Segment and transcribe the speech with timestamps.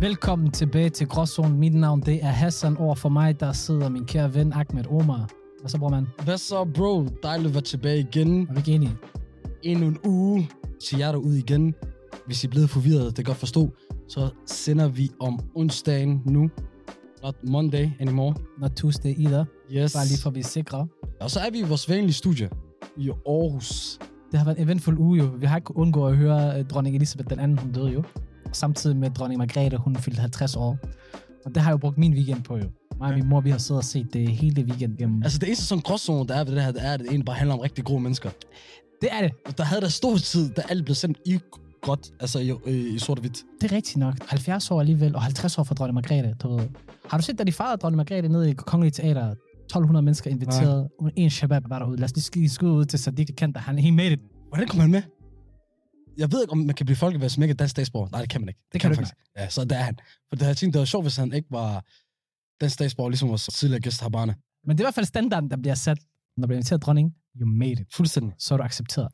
[0.00, 1.58] Velkommen tilbage til Gråzonen.
[1.58, 2.76] Mit navn det er Hassan.
[2.76, 5.30] Over for mig, der sidder min kære ven Ahmed Omar.
[5.60, 6.06] Hvad så, bror mand?
[6.24, 7.06] Hvad så, bro?
[7.22, 8.46] Dejligt at være tilbage igen.
[8.48, 8.96] Er vi ikke enige?
[9.62, 10.50] Endnu en uge
[10.88, 11.74] til jer derude igen.
[12.26, 13.70] Hvis I er blevet forvirret, det kan godt forstå,
[14.08, 16.50] så sender vi om onsdagen nu.
[17.22, 18.34] Not Monday anymore.
[18.58, 19.44] Not Tuesday either.
[19.72, 19.92] Yes.
[19.92, 20.86] Bare lige for at vi er sikre.
[21.20, 22.50] Og så er vi i vores vanlige studie
[22.96, 23.98] i Aarhus.
[24.30, 25.24] Det har været en eventful uge jo.
[25.38, 28.02] Vi har ikke kunnet undgå at høre uh, dronning Elisabeth den anden, hun døde jo.
[28.52, 30.78] Samtidig med dronning Margrethe, hun fyldte 50 år.
[31.44, 32.64] Og det har jeg jo brugt min weekend på jo.
[32.98, 35.22] Mig og min mor, vi har siddet og set det hele weekend gennem.
[35.22, 37.24] Altså det eneste sådan gråzone, der er ved det her, det er, at det egentlig
[37.24, 38.30] bare handler om rigtig gode mennesker.
[39.00, 39.30] Det er det.
[39.46, 41.40] Og Der havde der stor tid, da alt blev sendt i
[41.82, 43.38] godt, altså i, i, i sort og hvidt.
[43.60, 44.14] Det er rigtigt nok.
[44.28, 46.34] 70 år alligevel, og 50 år for dronning Margrethe.
[46.42, 46.68] Du ved.
[47.10, 49.34] Har du set, da de fejrede dronning Margrethe nede i Kongelige Teater?
[49.64, 50.88] 1200 mennesker inviteret.
[51.02, 51.12] Nej.
[51.16, 51.96] En shabab var derude.
[51.96, 54.20] Lad os lige skide skud ud til Sadiq Kent, han he made it.
[54.48, 55.02] Hvordan kom han med?
[56.16, 58.08] Jeg ved ikke, om man kan blive folkevalgt som ikke er dansk statsborger.
[58.10, 58.60] Nej, det kan man ikke.
[58.72, 59.14] Det kan du faktisk.
[59.36, 59.98] Ja, så det er han.
[60.28, 61.84] For det har jeg tænkt, det var sjovt, hvis han ikke var
[62.60, 64.34] dansk statsborger, ligesom vores tidligere gæst Habane.
[64.64, 65.98] Men det er i hvert fald standarden, der bliver sat,
[66.36, 67.14] når du bliver inviteret dronning.
[67.40, 67.94] You made it.
[67.94, 68.34] Fuldstændig.
[68.38, 69.08] Så er du accepteret.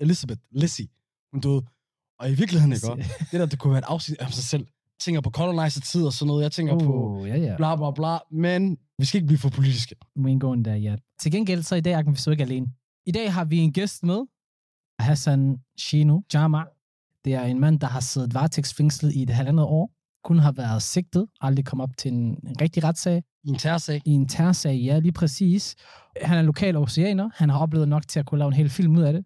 [0.00, 0.88] Elizabeth, Lizzie,
[1.32, 1.62] hun døde.
[2.18, 2.90] Og i virkeligheden, ikke?
[2.90, 3.26] også?
[3.30, 4.62] Det der, det kunne være et afsnit af sig selv.
[4.62, 6.42] Jeg tænker på colonizer-tid og sådan noget.
[6.42, 6.80] Jeg tænker uh.
[6.80, 7.56] på ja, ja.
[7.56, 8.18] bla bla bla.
[8.30, 9.96] Men vi skal ikke blive for politiske.
[10.18, 11.00] Ain't going there yet.
[11.20, 12.66] Til gengæld, så i dag er vi så ikke alene.
[13.06, 14.20] I dag har vi en gæst med.
[14.98, 16.64] Hassan Shino Jama.
[17.24, 19.90] Det er en mand, der har siddet varetægtsfængslet i et halvandet år.
[20.24, 23.22] Kun har været sigtet, aldrig kom op til en, en rigtig retssag.
[23.44, 24.02] I en terrorsag.
[24.04, 25.76] I en terrorsag, ja, lige præcis.
[26.22, 27.30] Han er lokal oceaner.
[27.34, 29.24] Han har oplevet nok til at kunne lave en hel film ud af det.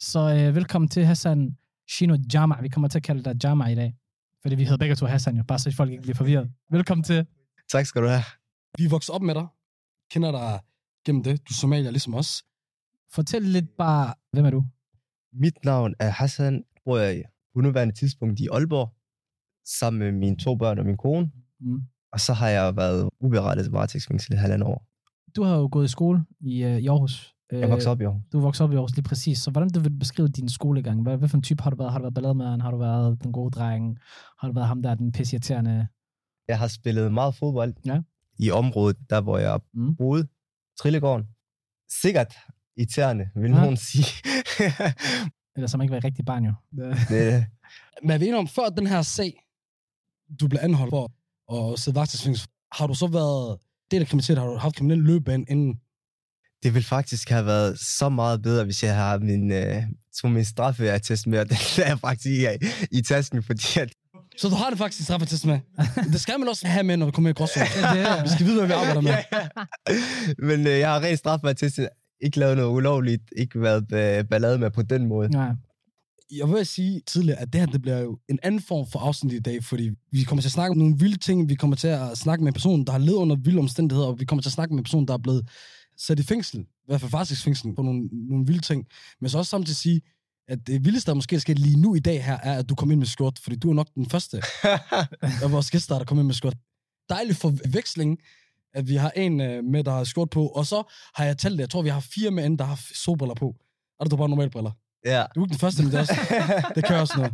[0.00, 1.56] Så øh, velkommen til Hassan
[1.90, 2.60] Shino Jama.
[2.60, 3.94] Vi kommer til at kalde dig Jama i dag.
[4.42, 6.50] Fordi vi hedder begge to Hassan jo, bare så folk ikke bliver forvirret.
[6.70, 7.26] Velkommen til.
[7.72, 8.24] Tak skal du have.
[8.78, 9.46] Vi er vokset op med dig.
[10.10, 10.60] Kender dig
[11.06, 11.38] gennem det.
[11.48, 12.44] Du er somalier ligesom os.
[13.12, 14.64] Fortæl lidt bare, hvem er du?
[15.38, 16.64] Mit navn er Hassan.
[16.84, 18.94] Bor jeg på nuværende tidspunkt i Aalborg,
[19.78, 21.30] sammen med mine to børn og min kone.
[21.60, 21.80] Mm.
[22.12, 24.86] Og så har jeg været uberettet varetægtsfængsel i halvandet år.
[25.36, 27.34] Du har jo gået i skole i, øh, i Aarhus.
[27.52, 28.22] Jeg voksede op i år.
[28.32, 29.38] Du er vokset op i Aarhus lige præcis.
[29.38, 31.02] Så hvordan du vil beskrive din skolegang?
[31.02, 31.92] Hvad, hvad for en type har du været?
[31.92, 32.60] Har du været ballademæren?
[32.60, 33.98] Har du været den gode dreng?
[34.40, 35.86] Har du været ham der, den pisseirriterende?
[36.48, 38.00] Jeg har spillet meget fodbold Ja.
[38.38, 39.96] i området, der hvor jeg Mm.
[39.96, 40.26] boede.
[40.80, 41.24] Trillegården.
[42.02, 42.34] Sikkert
[42.78, 43.56] irriterende, vil Ja.
[43.56, 44.04] nogen sige.
[45.56, 46.52] Eller som ikke var et rigtigt barn jo.
[47.08, 47.46] det,
[48.02, 49.42] Men er vi enige om, før den her sag,
[50.40, 53.58] du blev anholdt for at sidde varetægtsfængsel, har du så været
[53.90, 54.38] del af kriminalitet?
[54.38, 55.80] Har du haft kriminel løbebane inden?
[56.62, 59.82] det ville faktisk have været så meget bedre, hvis jeg havde min, øh,
[60.20, 62.46] tog min straffeattest med, og den er jeg faktisk i,
[62.98, 63.88] i tasken, fordi at
[64.38, 65.58] Så du har det faktisk i straffetest med?
[66.12, 67.66] det skal man også have med, når du kommer i gråzone.
[67.76, 69.14] Ja, det er- Vi skal vide, hvad vi arbejder med.
[70.48, 71.80] Men øh, jeg har rent straffeattest,
[72.20, 75.28] ikke lavet noget ulovligt, ikke været øh, ballade med på den måde.
[75.28, 75.52] Nej.
[76.30, 79.32] Jeg vil sige tidligere, at det her det bliver jo en anden form for afsnit
[79.32, 81.88] i dag, fordi vi kommer til at snakke om nogle vilde ting, vi kommer til
[81.88, 84.48] at snakke med en person, der har levet under vilde omstændigheder, og vi kommer til
[84.48, 85.48] at snakke med en person, der er blevet
[85.96, 88.86] sat i fængsel, i hvert fald varetægtsfængsel, på nogle, nogle vilde ting.
[89.20, 90.00] Men så også samtidig sige,
[90.48, 92.90] at det vildeste, der måske sket lige nu i dag her, er, at du kom
[92.90, 94.36] ind med skjort, fordi du er nok den første
[95.44, 96.56] af vores gæster, der kom ind med skjort.
[97.08, 98.18] Dejlig forveksling,
[98.74, 101.52] at vi har en øh, med, der har skjort på, og så har jeg talt
[101.52, 103.56] det, jeg tror, vi har fire med der har solbriller på.
[103.98, 104.70] Og der er bare normale briller.
[105.04, 105.24] ja.
[105.34, 106.14] Du er ikke den første, men det, er også,
[106.74, 107.32] det kører også noget.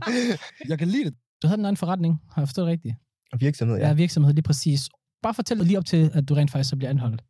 [0.68, 1.14] Jeg kan lide det.
[1.42, 2.94] Du havde en anden forretning, har jeg forstået rigtigt?
[3.40, 3.92] Virksomhed, Ja, ja.
[3.92, 4.88] virksomhed lige præcis.
[5.22, 7.22] Bare fortæl lige op til, at du rent faktisk så bliver anholdt.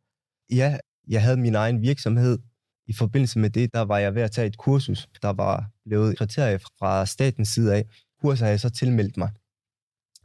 [0.51, 0.77] Ja,
[1.07, 2.39] jeg havde min egen virksomhed.
[2.87, 6.17] I forbindelse med det, der var jeg ved at tage et kursus, der var blevet
[6.17, 7.85] kriterier fra statens side af.
[8.21, 9.29] Kurset har jeg så tilmeldt mig.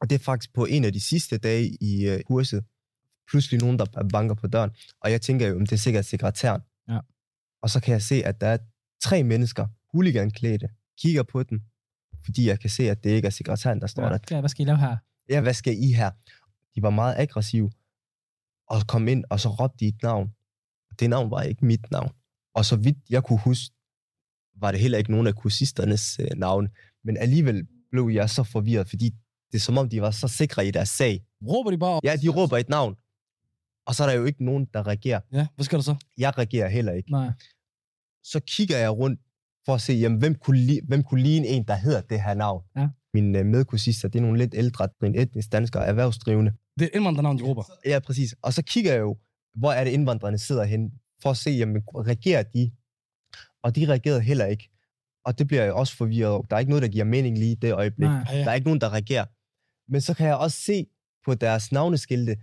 [0.01, 2.65] Og det er faktisk på en af de sidste dage i øh, kurset,
[3.31, 4.71] pludselig nogen, der banker på døren.
[5.01, 6.63] Og jeg tænker jo, om det er sikkert sekretæren.
[6.89, 6.99] Ja.
[7.63, 8.59] Og så kan jeg se, at der er
[9.03, 10.69] tre mennesker, huliganklædte,
[10.99, 11.61] kigger på den,
[12.25, 14.19] fordi jeg kan se, at det ikke er sekretæren, der står der.
[14.31, 14.97] Ja, hvad skal I lave her?
[15.31, 16.11] ja, hvad skal I her?
[16.75, 17.71] De var meget aggressive,
[18.69, 20.31] og kom ind, og så råbte de et navn.
[20.99, 22.11] Det navn var ikke mit navn.
[22.55, 23.75] Og så vidt jeg kunne huske,
[24.56, 26.69] var det heller ikke nogen af kursisternes øh, navn.
[27.05, 29.11] Men alligevel blev jeg så forvirret, fordi
[29.53, 31.25] det er som om, de var så sikre i deres sag.
[31.49, 32.00] Råber de bare?
[32.05, 32.97] Ja, de råber et navn,
[33.87, 35.21] og så er der jo ikke nogen, der reagerer.
[35.32, 35.97] Ja, hvad skal der så?
[36.19, 37.11] Jeg reagerer heller ikke.
[37.11, 37.31] Nej.
[38.25, 39.21] Så kigger jeg rundt
[39.67, 42.35] for at se, jamen, hvem, kunne li- hvem kunne ligne en, der hedder det her
[42.35, 42.65] navn.
[42.77, 42.88] Ja.
[43.15, 46.53] Mine øh, medkursister, det er nogle lidt ældre, en etnisk danskere, erhvervsdrivende.
[46.79, 47.65] Det er indvandrernavn, de råber.
[47.87, 48.35] Ja, præcis.
[48.43, 49.17] Og så kigger jeg jo,
[49.55, 50.93] hvor er det indvandrerne sidder hen,
[51.23, 52.71] for at se, jamen, reagerer de?
[53.62, 54.71] Og de reagerede heller ikke.
[55.25, 56.43] Og det bliver jeg også forvirret over.
[56.43, 58.09] Der er ikke noget, der giver mening lige i det øjeblik.
[58.09, 58.25] Nej.
[58.31, 58.38] Ja.
[58.38, 59.25] Der er ikke nogen, der reagerer.
[59.93, 60.87] Men så kan jeg også se
[61.25, 62.37] på deres navneskilte,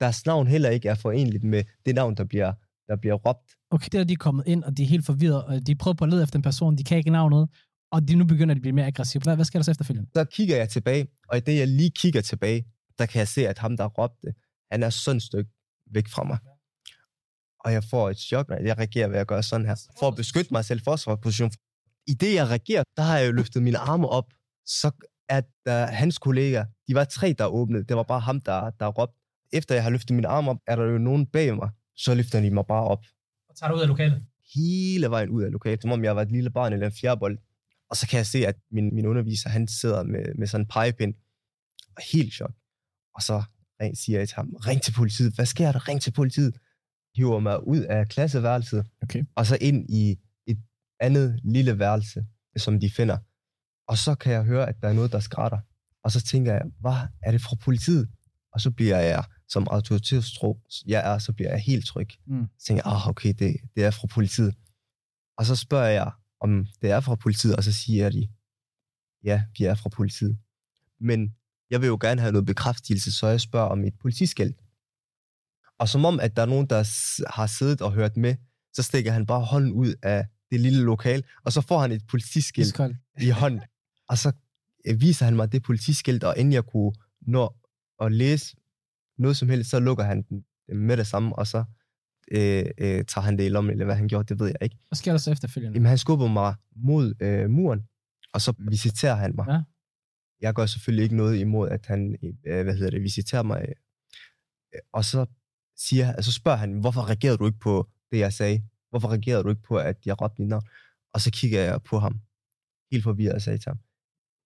[0.00, 2.52] deres navn heller ikke er forenligt med det navn, der bliver,
[2.88, 3.54] der bliver råbt.
[3.70, 6.04] Okay, der er de kommet ind, og de er helt forvirret, og de prøver på
[6.04, 7.48] at lede efter en person, de kan ikke navnet,
[7.92, 9.22] og de nu begynder de at blive mere aggressive.
[9.22, 10.10] Hvad, hvad sker der så efterfølgende?
[10.16, 12.64] Så kigger jeg tilbage, Og i det, jeg lige kigger tilbage,
[12.98, 14.34] der kan jeg se, at ham, der råbte,
[14.72, 15.50] han er sådan et stykke
[15.90, 16.38] væk fra mig.
[17.64, 19.76] Og jeg får et chok, når jeg reagerer ved at gøre sådan her.
[19.98, 21.50] For at beskytte mig selv i forsvarsposition.
[22.06, 24.32] I det, jeg reagerer, der har jeg jo løftet mine arme op.
[24.66, 24.90] Så
[25.28, 27.84] er der hans kollegaer, de var tre, der åbnede.
[27.84, 29.23] Det var bare ham, der, der råbte.
[29.52, 31.70] Efter jeg har løftet mine arme op, er der jo nogen bag mig.
[31.96, 33.04] Så løfter de mig bare op.
[33.48, 34.22] Og tager du ud af lokalet?
[34.54, 37.38] hele vejen ud af lokalet, som om jeg var et lille barn eller en fjerdebold.
[37.90, 40.68] Og så kan jeg se, at min, min underviser, han sidder med, med sådan en
[40.68, 41.14] pegepind,
[41.96, 42.52] og helt chok.
[43.14, 43.42] Og så
[43.94, 45.88] siger jeg til ham, ring til politiet, hvad sker der?
[45.88, 46.58] Ring til politiet.
[47.16, 49.24] Hiver mig ud af klasseværelset, Okay.
[49.36, 50.58] og så ind i et
[51.00, 52.24] andet lille værelse,
[52.56, 53.18] som de finder.
[53.88, 55.58] Og så kan jeg høre, at der er noget, der skrætter.
[56.04, 58.08] Og så tænker jeg, hvad er det fra politiet?
[58.54, 62.08] Og så bliver jeg, som autoritetstro jeg er, så bliver jeg helt tryg.
[62.26, 62.46] Mm.
[62.58, 64.54] Så tænker jeg, ah, okay, det, det er fra politiet.
[65.36, 66.10] Og så spørger jeg,
[66.40, 68.28] om det er fra politiet, og så siger de,
[69.24, 70.38] ja, vi er fra politiet.
[71.00, 71.34] Men
[71.70, 74.56] jeg vil jo gerne have noget bekræftelse, så jeg spørger om et politiskilt.
[75.78, 76.76] Og som om, at der er nogen, der
[77.30, 78.36] har siddet og hørt med,
[78.72, 82.06] så stikker han bare hånden ud af det lille lokal, og så får han et
[82.06, 82.80] politiskilt
[83.20, 83.60] i hånden.
[84.08, 84.32] Og så
[84.86, 87.54] øh, viser han mig det politiskilt, og inden jeg kunne nå
[88.00, 88.56] at læse
[89.18, 91.64] noget som helst, så lukker han den med det samme, og så
[92.32, 94.76] øh, øh, tager han det i lommen, eller hvad han gjorde, det ved jeg ikke.
[94.88, 95.76] Hvad sker der så efterfølgende?
[95.76, 97.88] Jamen, han skubber mig mod øh, muren,
[98.32, 99.46] og så visiterer han mig.
[99.48, 99.60] Ja.
[100.40, 103.66] Jeg gør selvfølgelig ikke noget imod, at han, øh, hvad hedder det, visiterer mig.
[104.74, 105.26] Øh, Og så,
[105.76, 108.62] siger, altså, så spørger han, hvorfor reagerede du ikke på det, jeg sagde?
[108.90, 110.62] Hvorfor reagerede du ikke på, at jeg råbte dit navn?
[111.12, 112.20] Og så kigger jeg på ham,
[112.92, 113.78] helt forvirret, og sagde til ham,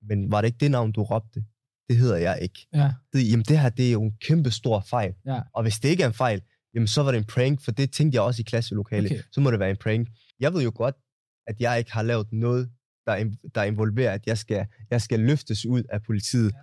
[0.03, 1.45] men var det ikke det navn, du råbte?
[1.89, 2.67] Det hedder jeg ikke.
[2.75, 5.15] Ja, Det, jamen, det her, det er jo en kæmpe stor fejl.
[5.27, 5.41] ja.
[5.55, 6.43] Og hvis det ikke er en fejl,
[6.75, 9.07] jamen så var det en prank, for det tænkte jeg også i klasselokalet.
[9.11, 9.15] Okay.
[9.15, 9.29] Okay.
[9.33, 10.09] Så må det være en prank.
[10.41, 10.95] Jeg ved jo godt,
[11.47, 12.71] at jeg ikke har lavet noget,
[13.07, 16.55] der, der involverer, at jeg skal, jeg skal løftes ud af politiet.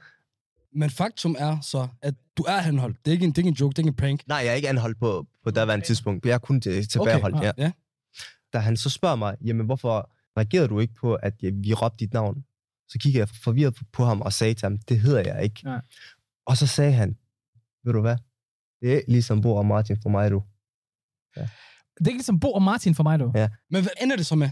[0.74, 2.98] Men faktum er så, at du er anholdt.
[3.06, 4.28] Det er ikke en, det er ikke en joke, det er ikke en prank.
[4.28, 6.25] Nej, jeg er ikke anholdt på, på daværende tidspunkt.
[6.25, 7.36] Jeg er kun til, tilbageholdt.
[7.36, 7.50] Okay.
[7.50, 7.62] Okay.
[7.62, 7.63] Ja.
[7.63, 7.71] Ja.
[8.54, 12.13] Da han så spørger mig, jamen hvorfor reagerede du ikke på, at vi råbte dit
[12.13, 12.44] navn?
[12.89, 15.69] Så kigger jeg forvirret på ham og sagde til ham, det hedder jeg ikke.
[15.69, 15.79] Ja.
[16.45, 17.17] Og så sagde han,
[17.83, 18.17] ved du hvad?
[18.81, 20.43] Det er ligesom Bo og Martin for mig, du.
[21.35, 23.31] Det er ikke ligesom Bo og Martin for mig, du.
[23.35, 23.49] Ja.
[23.69, 24.49] Men hvad ender det så med?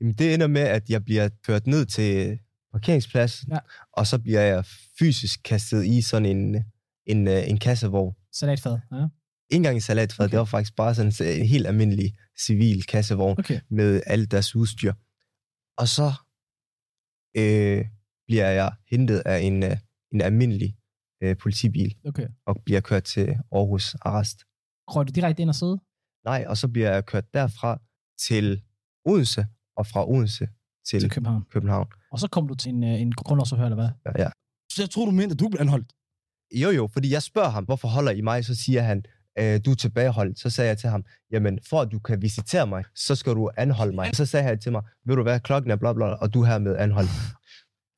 [0.00, 2.38] Jamen, det ender med, at jeg bliver kørt ned til
[2.72, 3.58] parkeringspladsen, Ja.
[3.92, 4.64] og så bliver jeg
[4.98, 6.64] fysisk kastet i sådan en,
[7.06, 8.14] en, øh, en kassevogn.
[8.32, 8.78] Salatfad.
[8.92, 8.96] Ja.
[8.96, 10.30] Ikke engang en salatfad, okay.
[10.30, 13.60] det var faktisk bare sådan en helt almindelig civil kassevogn Okay.
[13.70, 14.92] med alt deres udstyr.
[15.78, 16.12] Og så
[17.36, 17.84] øh,
[18.26, 19.76] bliver jeg hentet af en, øh,
[20.12, 20.76] en almindelig
[21.22, 22.28] øh, politibil Okay.
[22.46, 24.38] og bliver kørt til Aarhus Arrest.
[24.88, 25.78] Røg du direkte ind og sidde?
[26.24, 27.80] Nej, og så bliver jeg kørt derfra
[28.28, 28.62] til
[29.04, 29.46] Odense,
[29.76, 30.48] og fra Odense
[30.88, 31.44] til, Til København.
[31.50, 31.86] København.
[32.12, 33.88] Og så kom du til en, øh, en grundlovsforhør, eller hvad?
[34.06, 34.30] Ja, ja.
[34.72, 35.92] Så jeg tror, du mente, at du blev anholdt.
[36.62, 38.44] Jo, jo, fordi jeg spørger ham, hvorfor holder I mig?
[38.44, 39.02] Så siger han,
[39.38, 40.38] øh, du er tilbageholdt.
[40.38, 43.50] Så sagde jeg til ham, jamen for at du kan visitere mig, så skal du
[43.56, 44.10] anholde mig.
[44.16, 46.46] Så sagde han til mig, ved du hvad, klokken er bla bla, og du er
[46.46, 47.10] hermed anholdt.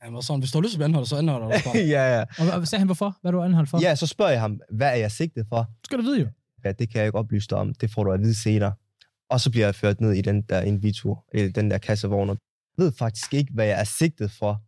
[0.00, 1.76] Han var sådan, hvis du har lyst til at blive anholdt, så anholder du bare.
[1.96, 2.24] ja, ja.
[2.38, 3.18] Og, og sagde han hvorfor?
[3.20, 3.80] Hvad er du anholdt for?
[3.80, 5.58] ja, så spørger jeg ham, hvad er jeg sigtet for?
[5.58, 6.28] Du skal du vide jo.
[6.64, 7.74] Ja, det kan jeg ikke oplyse dig om.
[7.74, 8.72] Det får du at vide senere.
[9.30, 12.30] Og så bliver jeg ført ned i den der invito, eller den der kassevogn.
[12.30, 12.36] og
[12.78, 14.62] Jeg ved faktisk ikke, hvad jeg er sigtet for,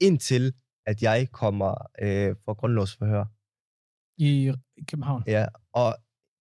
[0.00, 0.52] indtil
[0.86, 3.24] at jeg kommer øh, for grundlovsforhør.
[4.18, 5.22] I, i København.
[5.26, 5.96] Ja, og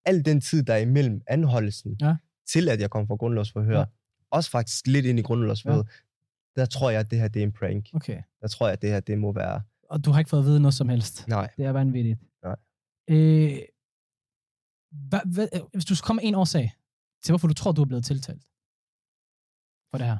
[0.06, 2.16] al den tid, der er imellem anholdelsen, Ja.
[2.48, 3.86] til at jeg kom for grundlovsforhør, Ja.
[4.32, 6.62] også faktisk lidt ind i grundlovsforhør, ja.
[6.62, 7.90] der tror jeg, at det her det er en prank.
[7.94, 8.22] Okay.
[8.42, 9.62] Der tror jeg, at det her det må være...
[9.90, 11.28] Og du har ikke fået at vide noget som helst.
[11.28, 12.20] Nej, Det er vanvittigt.
[12.44, 12.56] Nej.
[13.10, 13.58] Øh,
[15.10, 16.72] hvad, øh, hvis du skulle komme en årsag
[17.24, 18.42] til, hvorfor du tror, du er blevet tiltalt
[19.92, 20.18] for det her.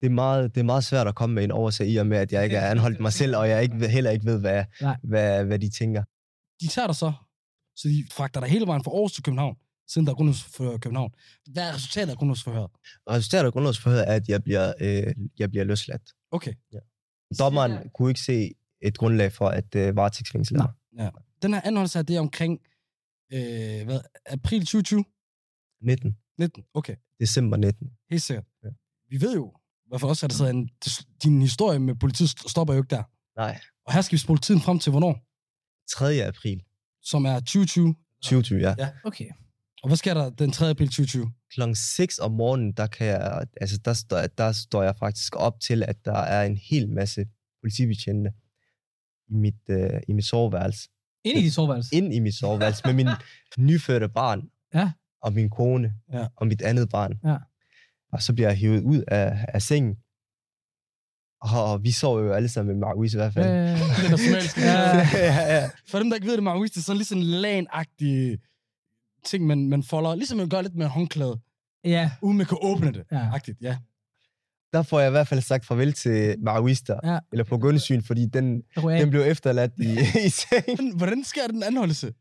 [0.00, 2.18] det er, meget, det er meget svært at komme med en oversigt i og med,
[2.18, 4.96] at jeg ikke er anholdt mig selv, og jeg ikke, heller ikke ved, hvad, Nej.
[5.02, 6.02] hvad, hvad de tænker.
[6.60, 7.12] De tager dig så,
[7.78, 9.56] så de fragter dig hele vejen fra Aarhus til København,
[9.92, 11.10] siden der er grundlovsforhør i København.
[11.52, 12.70] Hvad er resultatet af grundlovsforhøret?
[13.10, 16.06] Resultatet af grundlovsforhøret er, at jeg bliver, øh, jeg bliver løsladt.
[16.30, 16.54] Okay.
[17.38, 20.72] Dommeren kunne ikke se et grundlag for at øh, varetægtsfængsle mig.
[21.42, 22.60] Den her anholdelse her, det er omkring
[23.32, 25.04] øh, hvad, april 2020?
[25.82, 26.16] 19.
[26.38, 26.64] 19.
[26.74, 27.90] Okay, December 19.
[28.10, 28.44] helt sikkert.
[28.64, 28.68] Ja.
[29.08, 29.54] Vi ved jo,
[29.88, 30.70] hvert fald også, at der sidder en,
[31.22, 33.02] din historie med politiet st- stopper jo ikke der.
[33.36, 35.14] Nej, Og her skal vi spole tiden frem til hvornår?
[35.90, 36.26] 3.
[36.26, 36.62] april
[37.02, 37.94] Som er 2020.
[38.22, 38.74] 2020, ja.
[38.78, 38.88] Ja.
[39.04, 39.28] Okay.
[39.82, 40.70] Og hvad sker der den 3.
[40.70, 41.32] april 2020?
[41.54, 45.60] Klokken 6 om morgenen, der, kan jeg, altså der, står, der står jeg faktisk op
[45.60, 47.26] til, at der er en hel masse
[47.62, 48.30] politibetjente
[49.28, 50.88] i mit, øh, i mit soveværelse.
[51.24, 51.96] Ind i dit soveværelse.
[51.96, 53.08] Ind i mit soveværelse med min
[53.68, 54.42] nyfødte barn.
[54.74, 54.92] Ja.
[55.22, 55.94] Og min kone.
[56.12, 56.26] Ja.
[56.36, 57.12] Og mit andet barn.
[57.24, 57.36] Ja.
[58.12, 59.96] Og så bliver jeg hævet ud af, af sengen.
[61.40, 63.46] Og vi sov jo alle sammen med Marquis i hvert fald.
[63.46, 64.56] Øh, Det er somalisk.
[64.72, 64.96] Ja.
[65.12, 65.70] ja, ja.
[65.88, 68.38] For dem, der ikke ved det, Maurice, det er sådan lige sådan en lan-agtig
[69.24, 70.14] ting, man, man folder.
[70.14, 71.40] Ligesom man gør lidt med håndklæde,
[71.84, 73.04] ja, uden man kan åbne det.
[73.12, 73.30] ja.
[73.34, 73.76] Agtigt, ja.
[74.72, 77.00] Der får jeg i hvert fald sagt farvel til Marquis der.
[77.12, 77.18] Ja.
[77.32, 79.92] Eller på Gunnesyn, fordi den, Så den blev efterladt i,
[80.26, 80.64] i seng.
[80.82, 82.14] Men Hvordan sker den anholdelse?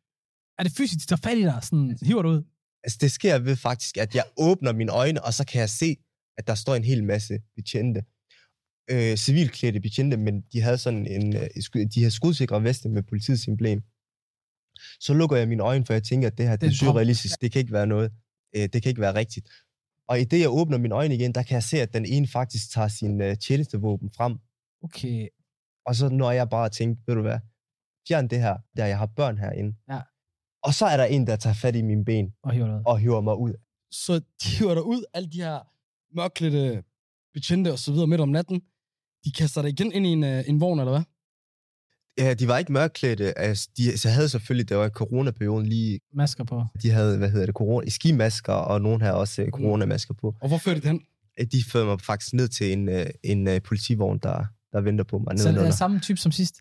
[0.60, 1.60] Er det fysisk, de tager fat i dig?
[1.62, 2.44] Sådan, hiver du ud?
[2.84, 5.96] Altså, det sker ved faktisk, at jeg åbner mine øjne, og så kan jeg se,
[6.38, 8.04] at der står en hel masse betjente.
[8.92, 11.48] Øh, civilklædte betjente, men de havde sådan en, øh,
[11.94, 13.82] de havde skudsikre veste med politiets emblem.
[15.00, 17.42] Så lukker jeg mine øjne, for jeg tænker, at det her det Det er surrealistisk.
[17.42, 18.12] Det kan ikke være noget.
[18.56, 19.50] Øh, det kan ikke være rigtigt.
[20.08, 22.28] Og i det, jeg åbner mine øjne igen, der kan jeg se, at den ene
[22.28, 24.38] faktisk tager sin øh, tjenestevåben frem.
[24.84, 25.28] Okay.
[25.86, 27.40] Og så når jeg bare tænker, ved du hvad,
[28.08, 29.76] fjern det her, der jeg har børn herinde.
[29.90, 30.02] Ja.
[30.64, 32.84] Og så er der en, der tager fat i mine ben Og hiver ud.
[32.86, 33.54] og hiver mig ud.
[33.92, 34.14] Så
[34.44, 35.60] de hiver dig ud, alle de her
[36.16, 36.84] mørklædte
[37.34, 38.62] betjente og så videre midt om natten.
[39.28, 41.04] De kaster dig igen ind i en, øh, en vogn, eller hvad?
[42.26, 43.38] Ja, de var ikke mørklædte.
[43.40, 46.64] Altså, de så havde selvfølgelig, det var coronaperioden lige, Masker på.
[46.82, 50.36] de havde, hvad hedder det, corona, skimasker, og nogen havde også øh, coronamasker på.
[50.42, 51.02] Og hvor førte de den?
[51.40, 55.04] Øh, De førte mig faktisk ned til en, øh, en øh, politivogn, der, der venter
[55.04, 56.56] på mig Så det er samme type som sidst?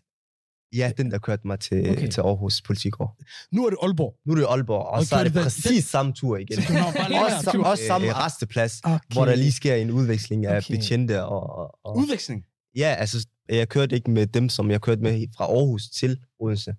[0.75, 2.07] Ja, den der kørte mig til, Okay.
[2.09, 3.15] til Aarhus Politigård.
[3.51, 4.15] Nu er det Aalborg.
[4.25, 6.57] Nu er det Aalborg, og Og så er det den- præcis samme tur igen.
[6.59, 7.65] Også, tur.
[7.65, 8.99] også samme resteplads, Okay.
[9.13, 10.75] hvor der lige sker en udveksling af Okay.
[10.75, 11.23] betjente.
[11.23, 12.43] Og, og, og, Udveksling.
[12.75, 16.75] Ja, altså, jeg kørte ikke med dem, som jeg kørte med fra Aarhus til Odense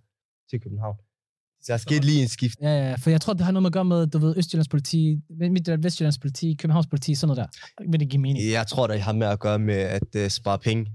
[0.50, 0.97] til København.
[1.62, 2.59] Så der skete lige en skift.
[2.62, 4.68] Ja, ja, for jeg tror, det har noget med at gøre med, du ved, Østjyllands
[4.68, 7.90] politi, Midtjyllands, Vestjyllands politi, Københavns politi, sådan noget der.
[7.90, 8.50] Vil det give mening?
[8.50, 10.87] Jeg tror, det har med at gøre med at uh, spare penge.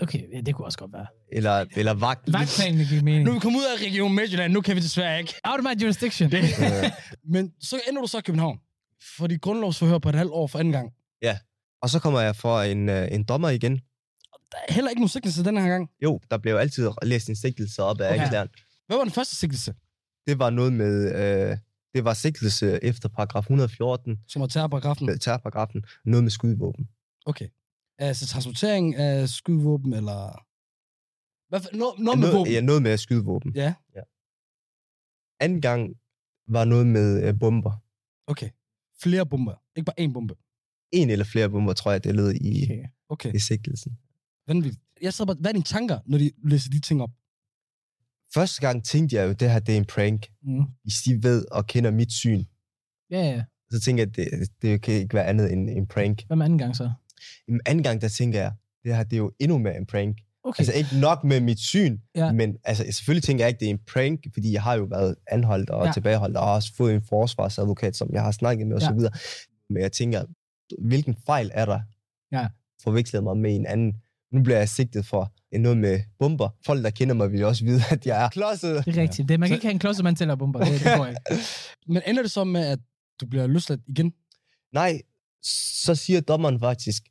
[0.00, 1.06] Okay, ja, det kunne også godt være.
[1.32, 2.32] Eller, eller vagt.
[2.32, 3.24] Vagtplanen vil give mening.
[3.24, 5.34] Nu er vi kommet ud af Region Midtjylland, nu kan vi desværre ikke.
[5.44, 6.30] Out of my jurisdiction.
[6.30, 6.38] Det.
[6.38, 6.90] Øh,
[7.34, 8.58] Men så ender du så i København.
[9.16, 10.92] For de grundlovsforhør på et halvt år for anden gang.
[11.82, 13.80] og så kommer jeg for en, uh, en dommer igen.
[14.68, 15.90] Er heller ikke nogen sigtelse den her gang.
[16.02, 18.20] Jo, der blev altid læst en sigtelse op af Okay.
[18.22, 18.48] anklageren.
[18.86, 19.74] Hvad var den første sigtelse?
[20.26, 20.94] Det var noget med...
[21.50, 21.58] Uh,
[21.94, 25.06] det var sigtelse efter paragraf 114, Som var terrorparagrafen.
[25.06, 26.88] med terrorparagrafen, noget med skudvåben.
[27.26, 27.48] Okay.
[27.98, 30.46] Altså transportering af skydevåben, eller...
[31.48, 32.52] Hvad, for- noget, noget med noget, våben?
[32.52, 33.52] ja, noget med skydevåben.
[33.54, 33.74] Ja,
[35.40, 35.96] Anden gang
[36.48, 37.72] var noget med uh, bomber.
[38.26, 38.50] okay.
[39.02, 39.54] Flere bomber.
[39.76, 40.34] Ikke bare én bombe.
[40.92, 42.84] En eller flere bomber, tror jeg, det lød i, Okay.
[43.08, 43.98] Okay, i sigtelsen.
[44.46, 44.82] Vanvittigt.
[45.02, 47.10] Jeg sidder bare, hvad er dine tanker, når de læser de ting op?
[48.34, 50.26] Første gang tænkte jeg jo, det her det er en prank.
[50.42, 50.64] Mm.
[50.82, 52.44] Hvis de ved og kender mit syn,
[53.10, 53.44] Ja, ja.
[53.70, 56.22] så tænker jeg, at det, det kan ikke være andet end en prank.
[56.26, 56.92] Hvad med anden gang så?
[57.48, 58.52] En anden gang, der tænker jeg,
[58.84, 60.18] det her det er jo endnu mere en prank.
[60.44, 60.60] Okay.
[60.60, 62.24] Altså ikke nok med mit syn, Ja.
[62.26, 62.32] ja.
[62.32, 65.14] men altså, selvfølgelig tænker jeg ikke, det er en prank, fordi jeg har jo været
[65.26, 65.86] anholdt og Ja.
[65.86, 65.92] ja.
[65.92, 68.88] tilbageholdt, og har også fået en forsvarsadvokat, som jeg har snakket med Ja.
[68.92, 68.98] osv.
[69.70, 70.24] Men jeg tænker,
[70.86, 71.80] hvilken fejl er der?
[72.32, 72.48] Ja.
[72.82, 73.92] Forvekslet mig med en anden.
[74.32, 76.48] Nu bliver jeg sigtet for noget med bomber.
[76.66, 78.84] Folk, der kender mig, vil også vide, at jeg er klodset.
[78.84, 79.28] Det er rigtigt.
[79.28, 80.60] Det, man kan Så- ikke have en klodset til at bomber.
[80.64, 81.20] Det, det går ikke.
[81.92, 82.78] Men ender det så med, at
[83.20, 84.12] du bliver løsladt igen?
[84.72, 85.02] Nej,
[85.84, 87.02] så siger dommeren faktisk,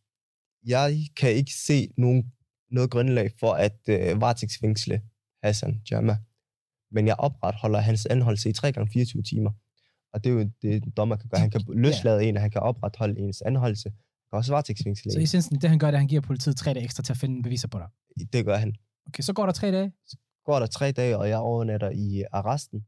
[0.67, 2.31] jeg kan ikke se nogen,
[2.71, 5.01] noget grundlag for at øh, varetægtsfængsle
[5.43, 6.17] Hassan Jama.
[6.91, 9.51] Men jeg opretholder hans anholdelse i 3 gange 24 timer.
[10.13, 11.41] Og det er jo det, en dommer kan gøre.
[11.41, 13.91] Han kan løslade en, og han kan opretholde ens anholdelse.
[14.31, 15.23] Kan også varetægtsfængsle Så i en.
[15.23, 17.17] essensen, det han gør, det er, at han giver politiet tre dage ekstra til at
[17.17, 17.87] finde beviser på dig.
[18.33, 18.75] Det gør han.
[19.07, 19.91] Okay, så går der tre dage.
[20.45, 22.85] Går der tre dage, og jeg overnatter i arresten,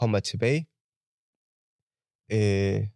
[0.00, 0.66] kommer tilbage.
[2.32, 2.88] Øh,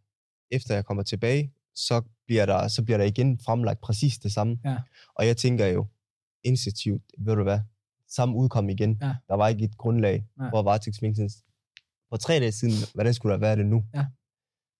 [0.50, 4.58] efter jeg kommer tilbage, så bliver, der, så bliver der igen fremlagt præcis det samme.
[4.64, 4.76] Ja.
[5.14, 5.86] Og jeg tænker jo,
[6.44, 7.60] initiativt, ved du hvad,
[8.08, 8.98] samme udkom igen.
[9.02, 9.14] Ja.
[9.28, 10.50] Der var ikke et grundlag Nej.
[10.50, 11.30] for varetægtsfængslen.
[12.08, 13.84] For tre dage siden, hvordan skulle der være det nu?
[13.94, 14.06] Ja.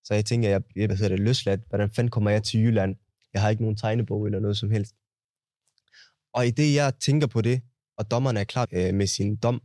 [0.05, 1.61] Så jeg tænker, jeg, jeg hvad hedder det, løsladt.
[1.69, 2.97] Hvordan fanden kommer jeg til Jylland?
[3.37, 4.95] Jeg har ikke nogen tegnebog eller noget som helst.
[6.37, 7.63] Og i det, jeg tænker på det,
[7.99, 9.63] og dommeren er klar øh, med sin dom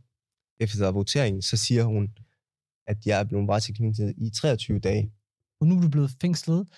[0.60, 2.04] efter voteringen, så siger hun,
[2.86, 5.12] at jeg er blevet varetægtsfængslet i 23 dage.
[5.60, 6.68] Og nu er du blevet fængslet.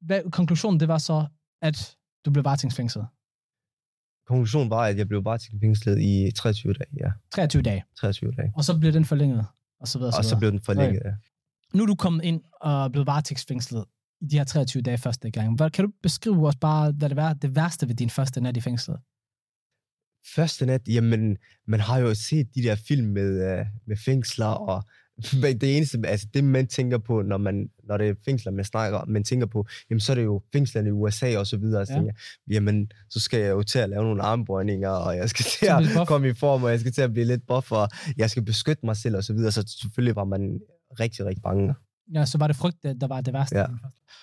[0.00, 1.26] Hvad, konklusionen, det var så,
[1.62, 3.06] at du blev varetægtsfængslet.
[4.26, 6.90] Konklusionen var, at jeg blev varetægtsfængslet i 23 dage.
[7.00, 7.84] Ja, 23 dage.
[8.00, 8.52] 23 dage.
[8.56, 9.46] Og så blev den forlænget.
[9.80, 10.40] Og så videre, Og så videre.
[10.40, 11.02] blev den forlænget.
[11.04, 11.14] Ja.
[11.74, 13.84] Nu er du kommet ind og blevet varetægtsfængslet
[14.20, 15.56] i de her 23 dage første gang.
[15.56, 18.56] Hvad, kan du beskrive os bare, hvad det var det værste ved din første nat
[18.56, 18.98] i fængslet?
[20.34, 24.82] Første nat, jamen, man har jo set de der film med, uh, med fængsler, og
[25.42, 28.64] men det eneste, altså det man tænker på, når, man, når det er fængsler, man
[28.64, 31.86] snakker man tænker på, jamen så er det jo fængslerne i USA og så videre,
[31.86, 31.98] så Ja.
[31.98, 32.12] tænker
[32.46, 35.66] jeg, jamen så skal jeg jo til at lave nogle armbøjninger, og jeg skal til
[36.00, 38.42] at komme i form, og jeg skal til at blive lidt buff, og jeg skal
[38.44, 40.60] beskytte mig selv og så videre, så selvfølgelig var man
[41.00, 41.74] rigtig, rigtig bange.
[42.14, 43.58] Ja, så var det frygt, der var det værste.
[43.58, 43.66] Ja.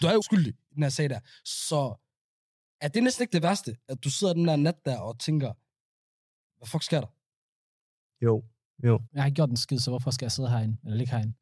[0.01, 1.19] Du er jo skyldig i den her sag der.
[1.43, 1.95] Så
[2.81, 5.53] er det næsten ikke det værste, at du sidder den der nat der og tænker,
[6.57, 7.07] hvad fuck sker der?
[8.25, 8.43] Jo,
[8.83, 9.01] jo.
[9.13, 10.77] Jeg har ikke gjort en skid, så hvorfor skal jeg sidde herinde?
[10.83, 11.33] Eller ligge herinde?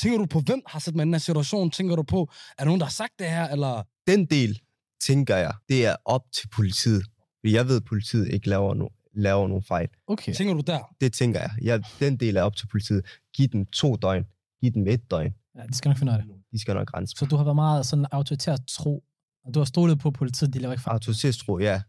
[0.00, 1.70] Tænker du på, hvem har sat mig i den her situation?
[1.70, 3.48] Tænker du på, er der nogen, der har sagt det her?
[3.48, 4.60] Eller Den del,
[5.00, 7.04] tænker jeg, det er op til politiet.
[7.40, 9.88] Fordi jeg ved, at politiet ikke laver, no, laver nogen fejl.
[10.06, 10.34] Okay.
[10.34, 10.94] tænker du der?
[11.00, 11.50] Det tænker jeg.
[11.62, 11.82] jeg.
[12.00, 13.06] Den del er op til politiet.
[13.34, 14.24] Giv dem to døgn.
[14.60, 15.34] Giv dem et døgn.
[15.56, 16.34] Ja, det skal nok finde ud af det.
[16.52, 17.16] De skal nok grænse.
[17.16, 19.04] Så du har været meget sådan autoritært tro,
[19.44, 20.92] og du har stolet på politiet, de laver ikke fejl.
[20.94, 21.82] Autoritetstro, ja.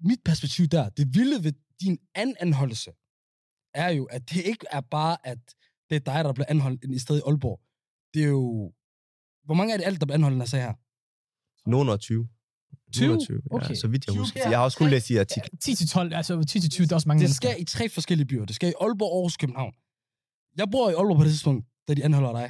[0.00, 2.90] Mit perspektiv der, det vilde ved din anden anholdelse,
[3.74, 5.38] er jo, at det ikke er bare, at
[5.90, 7.60] det er dig, der bliver anholdt i stedet i Aalborg.
[8.14, 8.72] Det er jo...
[9.44, 10.74] Hvor mange er det alt, der bliver anholdt i den her sag her?
[11.70, 12.28] Nogen og 20.
[12.92, 13.06] 20?
[13.06, 13.68] Nogen og 20, Okay.
[13.70, 14.48] Ja, så vidt jeg 20 husker.
[14.48, 15.58] Jeg har også kun læst i artiklen.
[15.58, 17.48] 10 til 12, altså 10 til 20, det er også mange Det mennesker.
[17.50, 18.44] skal i tre forskellige byer.
[18.44, 19.72] Det skal i Aalborg, Aarhus, København.
[20.56, 22.48] Jeg bor i Aalborg på det tidspunkt, da de anholder dig.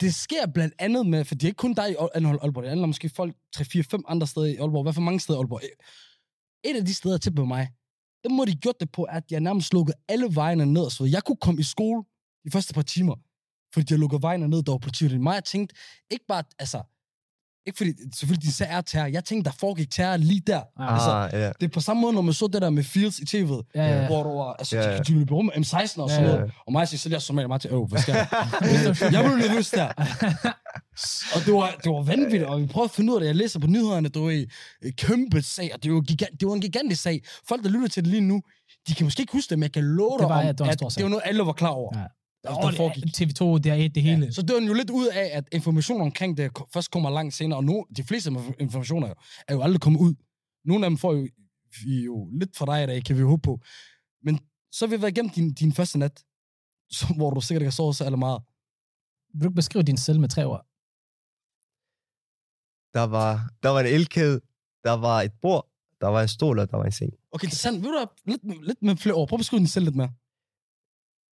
[0.00, 2.86] Det sker blandt andet med, for det er ikke kun dig i Aalborg, det handler
[2.86, 4.82] måske folk 3-4-5 andre steder i Aalborg.
[4.82, 5.60] Hvad for mange steder i Aalborg?
[5.62, 7.68] Øh, et af de steder til på mig,
[8.22, 10.90] der må de gjort det på, at jeg nærmest lukkede alle vejene ned.
[10.90, 12.04] Så jeg kunne komme i skole
[12.44, 13.14] de første par timer,
[13.74, 15.10] fordi jeg lukkede vejene ned, der var politiet.
[15.10, 15.74] Det mig, jeg tænkte,
[16.10, 16.82] ikke bare, altså,
[17.66, 19.06] ikke fordi, selvfølgelig din sag er terror.
[19.06, 20.60] Jeg tænkte, der foregik terror lige der.
[20.80, 21.46] Ah, altså, Ah, ja.
[21.48, 24.00] Det er på samme måde, når man så det der med Fields i tv'et, ja,
[24.00, 24.06] ja.
[24.06, 24.90] hvor du var, altså, ja.
[24.90, 24.98] ja.
[24.98, 26.20] de løb rum M16 og sådan ja.
[26.22, 26.50] noget.
[26.66, 28.26] Og mig siger, så er jeg som mig til, åh, hvad sker der?
[29.18, 29.88] jeg blev nervøs der.
[31.34, 33.26] Og det var, det var vanvittigt, og vi prøvede at finde ud af det.
[33.26, 34.46] Jeg læser på nyhederne, det var en
[34.92, 37.22] kæmpe sag, og det var, gigant, det var en gigantisk sag.
[37.48, 38.42] Folk, der lytter til det lige nu,
[38.88, 40.52] de kan måske ikke huske det, men jeg kan love Det dig var- om, ja,
[40.52, 40.88] det var at sag.
[40.96, 41.98] det var noget, alle var klar over.
[41.98, 42.04] Ja.
[42.50, 43.04] Åh, der det foregik.
[43.04, 44.24] er TV2, det er et, det hele.
[44.24, 47.34] Ja, så dør den jo lidt ud af, at information omkring det først kommer langt
[47.34, 49.14] senere, og no, de fleste af informationer er
[49.54, 50.14] jo- jo aldrig kommet ud.
[50.64, 51.28] Nogle af dem får jo,
[51.84, 53.60] vi jo lidt fra dig i dag, kan vi håbe på.
[54.22, 54.40] Men
[54.72, 56.24] så har vi været igennem din, din første nat,
[56.90, 58.42] så, hvor du sikkert ikke har sovet så eller meget.
[59.34, 60.66] Vil du ikke beskrive din selv med tre ord?
[62.94, 64.40] Der var, der var en elkæde,
[64.84, 65.68] der var et bord,
[66.00, 67.12] der var en stol, og der var en seng.
[67.32, 67.76] Okay, interessant.
[67.82, 69.28] Vil du have lidt, lidt med flere ord?
[69.28, 70.12] Prøv at beskrive din selv lidt mere.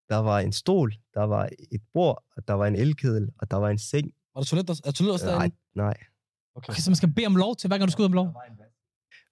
[0.08, 3.56] Der var en stol, der var et bord, og der var en elkedel, og der
[3.56, 4.10] var en seng.
[4.34, 5.56] Var der toilet, der, er toilet også Nej, derinde?
[5.74, 5.96] nej.
[6.56, 6.72] Okay.
[6.72, 8.34] Okay, så man skal bede om lov til, hver gang du skal ud om lov?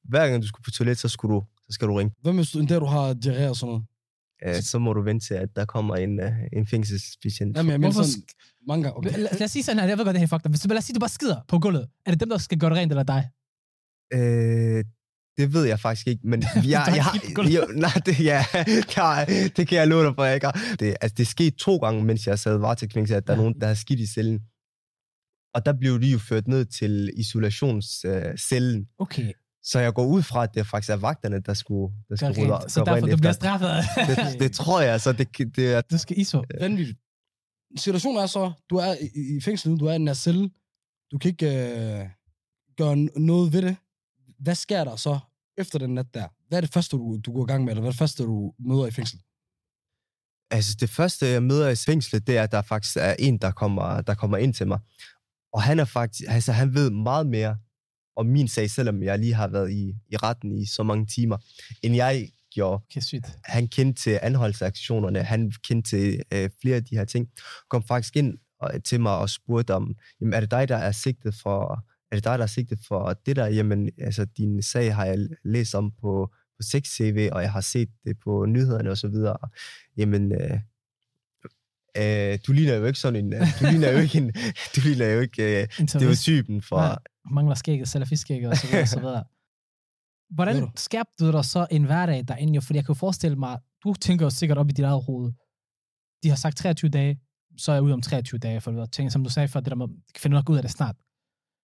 [0.04, 2.14] Hver gang du skulle på toilet, så, skulle du, så skal du ringe.
[2.22, 4.56] Hvad hvis du en dag, du har diarré og sådan noget?
[4.56, 7.56] Uh, så må du vente til, at der kommer en, uh, en fængselsbetjent.
[7.56, 8.22] Jamen, jeg mener sådan
[8.68, 8.96] mange gange.
[8.96, 9.10] Okay.
[9.10, 10.52] Lad, lad os sige sådan her, jeg ved godt, det her er fucked up.
[10.52, 11.88] Hvis du, lad os sige, du bare skider på gulvet.
[12.06, 13.22] Er det dem, der skal gøre det rent, eller dig?
[14.14, 14.84] Øh,
[15.36, 16.64] det ved jeg faktisk ikke, men jeg,
[16.96, 17.54] jeg, gulvet.
[17.54, 19.24] jo, nej, det, ja, det, har,
[19.56, 20.76] det kan jeg love dig for, jeg ikke har.
[20.80, 23.42] Det, altså, det skete to gange, mens jeg sad varetægtsfængsel, at der er Ja.
[23.42, 24.40] nogen, der har skidt i cellen.
[25.54, 28.80] Og der blev de jo ført ned til isolationscellen.
[28.80, 32.16] Uh, Okay, så jeg går ud fra, at det faktisk er vagterne, der skulle, der
[32.16, 32.70] skulle rydde.
[32.70, 33.32] Så derfor, du bliver efter.
[33.32, 34.32] straffet.
[34.32, 35.80] det, det tror jeg, så det, det er...
[35.80, 36.44] Du skal ISO.
[36.60, 36.98] Vanvittigt.
[37.76, 40.50] Situationen er så, du er i, i fængsel nu, du er i den her celle.
[41.12, 42.06] Du kan ikke øh,
[42.76, 43.76] gøre n- noget ved det.
[44.42, 45.18] Hvad sker der så
[45.58, 46.28] efter den nat der?
[46.48, 48.22] Hvad er det første, du, du går i gang med, eller hvad er det første,
[48.22, 49.20] du møder i fængsel?
[50.50, 53.50] Altså, det første, jeg møder i fængslet, det er, at der faktisk er en, der
[53.50, 54.78] kommer, der kommer ind til mig.
[55.52, 57.56] Og han er faktisk, altså, han ved meget mere
[58.16, 61.36] om min sag, selvom jeg lige har været i, i retten i så mange timer,
[61.82, 62.82] end jeg gjorde.
[62.90, 63.38] Okay, sygt.
[63.44, 67.28] Han kendte til anholdsaktionerne, han kendte til øh, flere af de her ting.
[67.68, 70.92] Kom faktisk ind og, til mig og spurgte om, jamen, er det dig, der er
[70.92, 73.46] sigtet for, er det dig, der er sigtet for det der?
[73.46, 77.88] Jamen, altså, din sag har jeg læst om på, på 6CV, og jeg har set
[78.04, 79.36] det på nyhederne og så videre.
[79.96, 80.58] Jamen, øh,
[81.96, 84.32] øh, du ligner jo ikke sådan en, øh, du ligner jo ikke en,
[84.76, 86.98] du ligner jo ikke øh, stereotypen for, Nej.
[87.30, 89.24] Mangler skægget, salafistskægget og så videre, og så videre.
[90.36, 92.54] Hvordan skabte du dig så en hverdag derinde?
[92.54, 95.32] Jo, fordi jeg kan forestille mig, du tænker jo sikkert op i dit eget hoved.
[96.22, 97.20] De har sagt 23 dage,
[97.56, 99.70] så er jeg ude om 23 dage, for du tænker, som du sagde før, det
[99.70, 100.96] der med, kan finde nok ud af det snart.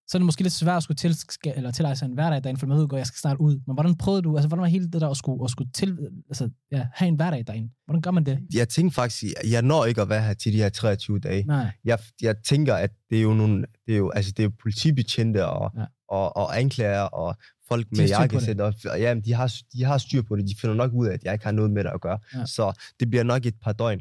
[0.08, 1.16] Så er det måske lidt svært at skulle til,
[1.56, 3.60] eller tileje sig en hverdag derinde, for man ved jeg skal snart ud.
[3.66, 5.98] Men hvordan prøvede du, altså hvordan var hele det der at skulle, at skulle til,
[6.28, 7.70] altså, ja, have en hverdag derinde?
[7.86, 8.38] Hvordan gør man det?
[8.54, 11.44] jeg tænkte faktisk, jeg, når ikke at være her til de her 23 dage.
[11.46, 11.70] Nej.
[11.84, 14.52] jeg, jeg tænker, at det er jo nogle, det er jo, altså det er jo
[14.62, 15.84] politibetjente og, Ja.
[16.08, 17.36] og, og anklager og
[17.68, 18.60] folk med jakkesæt.
[18.60, 20.48] Og, og ja, de har, de har styr på det.
[20.48, 22.18] De finder nok ud af, at jeg ikke har noget med det at gøre.
[22.34, 22.46] Ja.
[22.46, 24.00] Så det bliver nok et par døgn.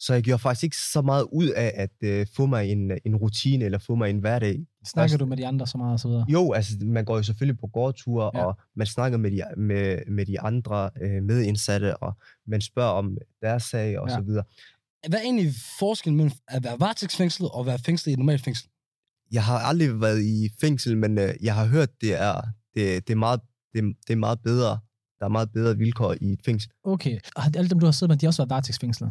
[0.00, 3.16] Så jeg gjorde faktisk ikke så meget ud af at øh, få mig en, en
[3.16, 4.66] rutine eller få mig en hverdag.
[4.86, 6.26] Snakker Først- du med de andre så meget og så videre?
[6.28, 8.44] Jo, altså man går jo selvfølgelig på gårdture, Ja.
[8.44, 13.16] og man snakker med de, med, med de andre øh, medindsatte, og man spørger om
[13.42, 14.14] deres sag og Ja.
[14.14, 14.44] så videre.
[15.08, 18.68] Hvad er egentlig forskellen mellem at være varetægtsfængslet og være fængslet i et normalt fængsel?
[19.32, 22.40] jeg har aldrig været i fængsel, men øh, jeg har hørt, det er,
[22.74, 23.40] det, det, er meget,
[23.74, 24.78] det, det er meget bedre.
[25.18, 26.70] Der er meget bedre vilkår i et fængsel.
[26.84, 27.18] Okay.
[27.36, 29.10] Og alle dem, du har siddet med, de har også været varetægtsfængslet?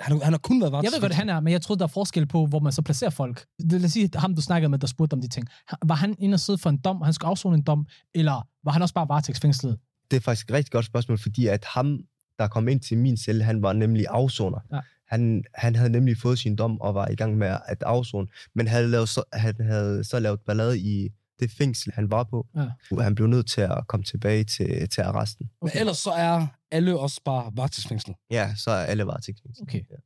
[0.00, 1.88] Han, han har kun været Jeg ved godt, han er, men jeg troede, der er
[1.88, 3.46] forskel på, hvor man så placerer folk.
[3.58, 5.48] Lad os sige, ham du snakkede med, der spurgte om de ting.
[5.84, 8.48] Var han inde og sidde for en dom, og han skulle afzone en dom, eller
[8.64, 9.78] var han også bare varetægtsfængslet?
[10.10, 11.98] Det er faktisk et rigtig godt spørgsmål, fordi at ham,
[12.38, 14.58] der kom ind til min celle, han var nemlig afsoner.
[14.72, 14.80] Ja.
[15.08, 18.68] Han, han havde nemlig fået sin dom og var i gang med at afzone, men
[18.68, 21.08] havde lavet så, han havde så lavet ballade i
[21.40, 22.46] det fængsel, han var på.
[22.56, 23.02] Ja.
[23.02, 25.50] Han blev nødt til at komme tilbage til, til arresten.
[25.62, 28.16] Men ellers så er alle også bare varetægtsfængslet.
[28.30, 29.62] Ja, så er alle varetægtsfængsel.
[29.62, 29.78] Okay.
[29.90, 29.96] Ja.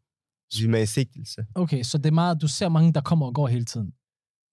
[0.50, 1.46] Så vi er med i sigtelse.
[1.54, 3.92] Okay, så det er meget, du ser mange, der kommer og går hele tiden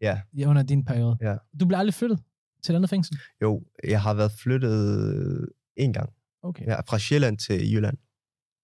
[0.01, 1.17] Ja, i- under din periode.
[1.21, 1.35] Ja.
[1.59, 2.19] Du bliver aldrig flyttet
[2.63, 3.17] til et andet fængsel?
[3.41, 6.09] jo, jeg har været flyttet en gang.
[6.43, 6.65] Okay.
[6.65, 7.97] Ja, fra Sjælland til Jylland.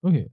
[0.04, 0.26] Okay.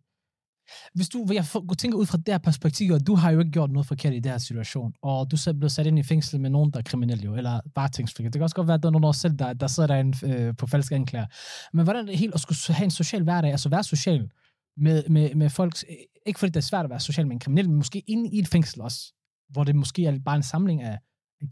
[0.95, 1.45] Hvis du, jeg
[1.79, 4.19] tænker ud fra det her perspektiv, at du har jo ikke gjort noget forkert i
[4.19, 6.83] den her situation, og du er blevet sat ind i fængsel med nogen, der er
[6.83, 8.33] kriminelle jo, eller varetægtsfængsel.
[8.33, 10.33] Det kan også godt være, at der er nogen også selv, der, der sidder derinde
[10.33, 11.27] øh, på falske anklager.
[11.73, 14.31] Men hvordan er det helt at skulle have en social hverdag, altså være social
[14.77, 17.41] med, med, med folk, øh, ikke fordi det er svært at være social med en
[17.41, 19.13] kriminel, men måske inde i et fængsel også,
[19.49, 20.99] hvor det måske er bare en samling af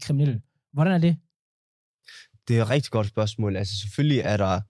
[0.01, 0.41] kriminelle.
[0.73, 1.17] Hvordan er det?
[2.47, 3.55] Det er et rigtig godt spørgsmål.
[3.55, 4.61] Altså selvfølgelig er der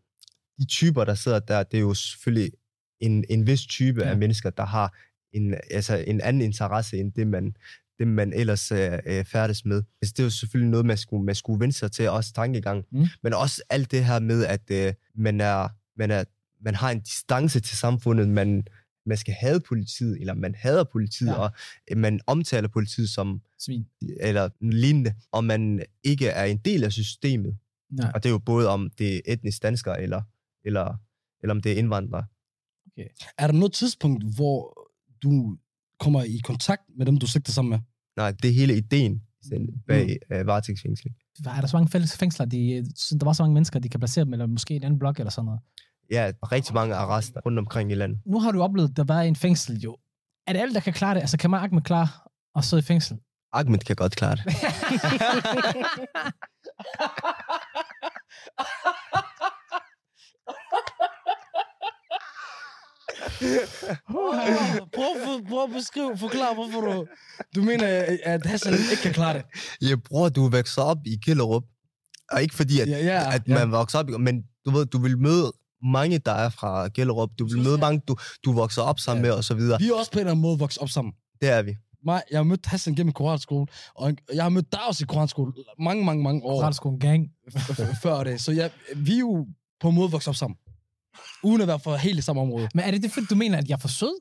[0.60, 2.52] de typer, der sidder der, det er jo selvfølgelig
[3.00, 4.10] en, en vis type Ja.
[4.10, 4.98] af mennesker, der har
[5.34, 7.56] en, altså en anden interesse end det, man,
[8.00, 9.84] det, man ellers øh, øh, færdes med.
[10.02, 12.86] Altså, det er jo selvfølgelig noget, man skulle, man skulle vende sig til, også tankegang.
[12.92, 13.06] Mm.
[13.24, 16.24] Men også alt det her med, at øh, man, er, man, er,
[16.62, 18.68] man har en distance til samfundet, man,
[19.06, 21.34] man skal have politiet, eller man hader politiet, Ja.
[21.34, 21.52] og
[21.92, 23.86] øh, man omtaler politiet som, Svin.
[24.20, 27.58] eller lignende, og man ikke er en del af systemet.
[28.00, 28.12] Ja.
[28.14, 30.22] Og det er jo både om det er etnisk danskere, eller,
[30.66, 30.96] eller,
[31.44, 32.26] eller om det er indvandrere.
[33.38, 34.90] Er der noget tidspunkt, hvor
[35.24, 35.58] du
[36.00, 37.80] kommer i kontakt med dem, du sigter sammen med?
[38.18, 40.40] Nej, det er hele ideen sådan bag mm.
[40.40, 41.16] uh, varetægtsfængsling.
[41.46, 42.86] Er der så mange fælles fængsler, de,
[43.20, 45.32] der var så mange mennesker, de kan placere dem, eller måske en anden blok eller
[45.32, 45.60] sådan noget?
[46.12, 48.20] Ja, rigtig mange arrester rundt omkring i landet.
[48.26, 49.98] nu har du oplevet, at der var en fængsel jo.
[50.48, 51.22] Er det alle, der kan klare det?
[51.22, 52.08] Altså, kan man Ahmed klare
[52.56, 53.18] at sidde i fængsel?
[53.54, 54.46] Ahmed kan godt klare det.
[64.96, 67.06] prøv, prøv, at beskrive, forklare, hvorfor du,
[67.56, 67.88] du mener,
[68.24, 69.44] at Hassan ikke kan klare det.
[69.82, 71.64] Jeg bror, du vokser op i Kjellerup.
[72.32, 73.54] Og ikke fordi, at, Ja, ja, at ja.
[73.54, 75.52] man vokser op i, men du ved, du vil møde
[75.84, 77.30] mange, der er fra Kjellerup.
[77.40, 79.30] Du vil møde mange, du, du vokser op sammen Ja.
[79.30, 79.80] med, og så videre.
[79.80, 81.14] Vi er også på en eller anden måde vokset op sammen.
[81.42, 81.76] Det er vi.
[82.06, 85.54] Mig, jeg har mødt Hassan gennem koranskole, og jeg har mødt dig også i koranskole
[85.80, 87.28] mange, mange, mange år Koralskolen gang.
[88.02, 88.42] før det.
[88.42, 89.48] Så jeg, vi er jo
[89.82, 90.58] på en måde vokset op sammen.
[91.44, 92.70] Uden at være for helt samme område.
[92.74, 94.20] Men er det det, fordi du mener, at jeg er for sød?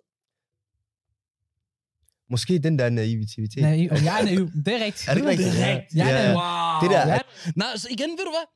[2.30, 3.56] Måske den der naivitet.
[3.56, 4.50] Nej, og jeg er naiv.
[4.66, 5.08] Det er rigtigt.
[5.08, 5.52] Er det ikke rigtigt?
[5.52, 5.94] Det er rigtigt.
[5.94, 6.22] Jeg er Ja.
[6.22, 6.36] naiv.
[6.36, 6.80] Wow.
[6.82, 7.22] Det der, at,
[7.56, 8.46] Nej, altså igen, ved du hvad?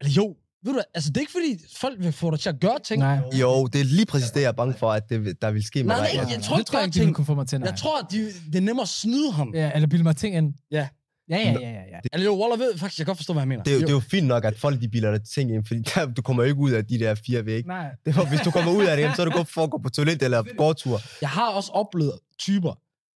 [0.00, 0.26] Eller jo,
[0.62, 0.84] ved du hvad?
[0.94, 2.98] Altså, det er ikke fordi, folk vil få dig til at gøre ting.
[3.00, 3.18] Nej.
[3.40, 5.82] jo, det er lige præcis det, jeg er bange for, at det, der vil ske
[5.84, 6.16] med Nej, dig.
[6.22, 7.14] nej, jeg tror det ikke, tror jeg der ikke, de er vil ting.
[7.16, 7.60] kunne få mig til.
[7.60, 7.68] Nej.
[7.70, 9.54] Jeg tror, at de, det er nemmere at snyde ham.
[9.54, 10.54] Ja, eller bilde mig ting ind.
[10.70, 10.88] Ja.
[11.28, 11.70] Ja, ja, ja, ja.
[11.70, 12.00] ja.
[12.12, 13.62] Eller jo, Waller ved faktisk, jeg kan godt forstå, hvad han mener.
[13.62, 15.64] Det, er jo- det er jo fint nok, at folk de bilder dig ting ind,
[15.66, 17.68] fordi der, du kommer jo ikke ud af de der fire vægge.
[17.68, 17.90] Nej.
[18.04, 19.78] Det var, hvis du kommer ud af det, så er det godt for at gå
[19.78, 21.00] på toilet eller gårdtur.
[21.20, 22.74] Jeg har også oplevet typer,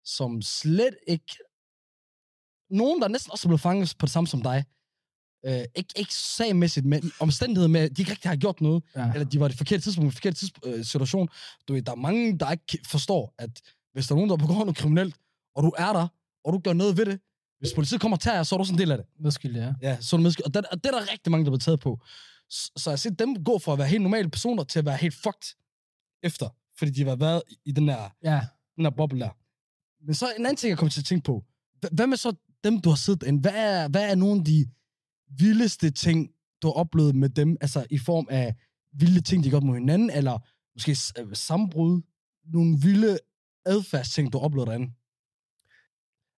[0.04, 1.36] som slet ikke...
[2.70, 4.64] Nogen, der næsten også er blevet fanget på det samme som dig.
[5.46, 9.10] Øh, ikke, ikke sagmæssigt, men omstændigheder med, at de ikke rigtig har gjort noget, Ja.
[9.14, 11.28] eller de var i det forkerte tidspunkt, i det forkerte tidspunkt, øh, situation.
[11.68, 13.50] Du ved, der er mange, der ikke forstår, at
[13.92, 15.14] hvis der er nogen, der begår noget kriminelt,
[15.56, 16.08] og du er der,
[16.44, 17.20] og du gør noget ved det,
[17.58, 19.06] hvis politiet kommer og tager jer, så er du også en del af det.
[19.20, 19.88] Medskyldig, ja.
[19.88, 20.46] Ja, så er du medskyldig.
[20.46, 22.00] Og det, og det er der rigtig mange, der bliver taget på.
[22.50, 24.84] Så, så jeg har set dem gå fra at være helt normale personer til at
[24.84, 25.56] være helt fucked
[26.22, 28.40] efter, fordi de har været i den der, Ja.
[28.76, 29.30] den der boble der.
[30.06, 31.44] Men så en anden ting, jeg kommer til at tænke på.
[31.84, 32.32] H- Hvad med så
[32.64, 33.40] dem, du har siddet ind?
[33.40, 34.66] Hvad er, hvad er nogle af de
[35.38, 36.30] vildeste ting,
[36.62, 37.56] du har oplevet med dem?
[37.60, 38.54] Altså i form af
[38.92, 40.38] vilde ting, de gør mod hinanden, eller
[40.74, 42.02] måske s- øh, sammenbrud?
[42.52, 43.18] Nogle vilde
[43.66, 44.92] adfærdsting, du har oplevet derinde?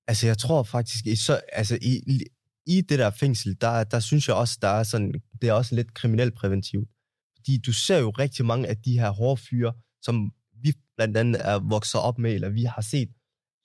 [0.09, 2.21] Altså, jeg tror faktisk, i, så, altså, i,
[2.67, 5.75] i det der fængsel, der, der synes jeg også, der er sådan, det er også
[5.75, 6.89] lidt kriminelt præventivt.
[7.37, 11.49] Fordi du ser jo rigtig mange af de her hårde fyre, som vi blandt andet
[11.49, 13.09] er vokset op med, eller vi har set,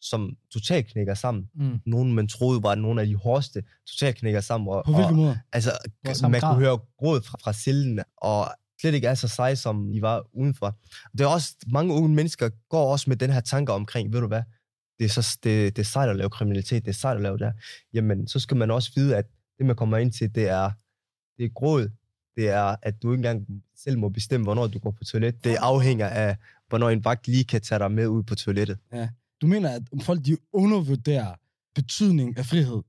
[0.01, 1.49] som totalt knækker sammen.
[1.55, 1.79] Mm.
[1.85, 4.69] Nogen, man troede var nogle af de hårdeste, totalt knækker sammen.
[4.69, 5.39] Og, På hvilken og, måde?
[5.53, 5.71] Altså,
[6.21, 6.53] man grad.
[6.53, 8.51] kunne høre gråd fra, fra cellen, og
[8.81, 10.79] slet ikke er så seje, som de var udenfor.
[11.11, 14.27] Det er også, mange unge mennesker går også med den her tanke omkring, ved du
[14.27, 14.43] hvad,
[14.99, 17.37] det er, så, det, det er sejt at lave kriminalitet, det er sejt at lave
[17.37, 17.53] det her.
[17.93, 19.25] Jamen, så skal man også vide, at
[19.57, 20.71] det, man kommer ind til, det er,
[21.37, 21.89] det er gråd.
[22.35, 25.43] Det er, at du ikke engang selv må bestemme, hvornår du går på toilet.
[25.43, 26.37] Det afhænger af,
[26.69, 28.77] hvornår en vagt lige kan tage dig med ud på toilettet.
[29.41, 31.35] Du mener, at folk de undervurderer
[31.75, 32.81] betydningen af frihed?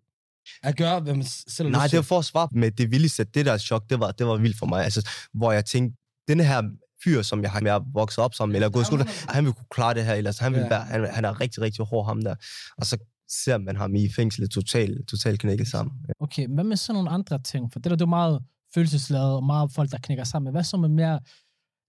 [0.62, 3.24] At gøre, hvad man selv Nej, det var for at svare med det vildeste.
[3.24, 4.84] Det der chok, det var, det var vildt for mig.
[4.84, 6.62] Altså, hvor jeg tænkte, denne her
[7.04, 9.66] fyr, som jeg har er vokset op sammen, eller gået i skole, han vil kunne
[9.70, 12.34] klare det her, ellers han, vil være, han, han er rigtig, rigtig hård ham der.
[12.78, 12.96] Og så
[13.28, 15.94] ser man ham i fængslet totalt total knækket sammen.
[16.20, 17.72] Okay, hvad med sådan nogle andre ting?
[17.72, 18.42] For det der, det er jo meget
[18.74, 20.52] følelsesladet, og meget folk, der knækker sammen.
[20.52, 21.20] Hvad så med mere...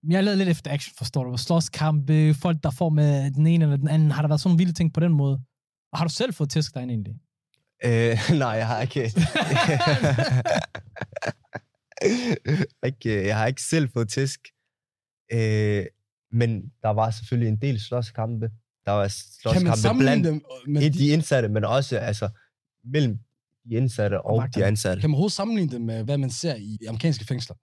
[0.08, 1.36] Jeg lavet lidt efter action, forstår du?
[1.36, 4.10] Slåskampe, folk, der får med den ene eller den anden.
[4.10, 5.40] Har der været sådan vilde ting på den måde?
[5.92, 7.14] Og har du selv fået tæsk derinde egentlig?
[7.84, 9.00] Øh, nej, jeg har ikke...
[12.88, 14.40] ikke, jeg har ikke selv fået tæsk.
[15.34, 15.86] Øh,
[16.32, 18.50] men der var selvfølgelig en del slåskampe.
[18.86, 22.28] Der var slåskampe blandt dem med de, indsatte, men også altså,
[22.84, 23.18] mellem
[23.64, 25.00] de indsatte og, Og de ansatte.
[25.00, 27.56] kan man overhovedet sammenligne dem med, hvad man ser i amerikanske fængsler?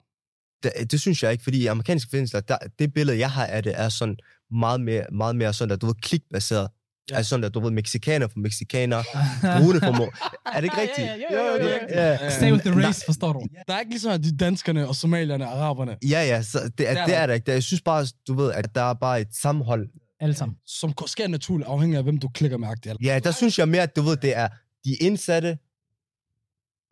[0.62, 3.62] Det, det synes jeg ikke, fordi i amerikanske fængsler, der, det billede, jeg har af
[3.62, 4.16] det, er sådan
[4.50, 6.68] meget mere, meget mere sådan, at du ved, klikbaseret.
[7.10, 7.16] Ja.
[7.16, 9.02] Altså sådan, at du ved, mexikaner for mexikaner,
[9.60, 10.04] brune for må.
[10.46, 11.06] Er det ikke rigtigt?
[11.06, 12.24] Ja, ja, ja, ja, ja.
[12.24, 12.30] ja.
[12.30, 13.46] Stay with the race, forstår du?
[13.68, 16.94] Der er ikke ligesom de danskerne og somalierne og araberne, Ja, ja, så det, er,
[16.94, 17.18] det der.
[17.18, 17.50] er der ikke.
[17.50, 19.88] Jeg synes bare, du ved, at der er bare et sammenhold.
[20.20, 20.56] Alle sammen.
[20.66, 22.96] som sker naturligt afhængig af, hvem du klikker med agtigt.
[23.04, 24.48] Ja, der synes jeg mere, at du ved, det er
[24.84, 25.58] de indsatte,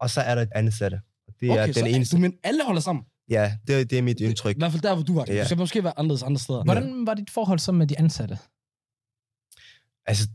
[0.00, 1.00] og så er der et ansatte.
[1.40, 2.16] Det er Okay, den så eneste.
[2.16, 3.04] du men alle holder sammen.
[3.30, 4.56] Ja, det, det er mit indtryk.
[4.56, 5.24] I hvert fald der, hvor du var.
[5.28, 5.34] Ja.
[5.38, 6.64] Det skal måske være anderledes andre steder.
[6.64, 8.38] Hvordan var dit forhold så med de ansatte?
[10.10, 10.28] Altså,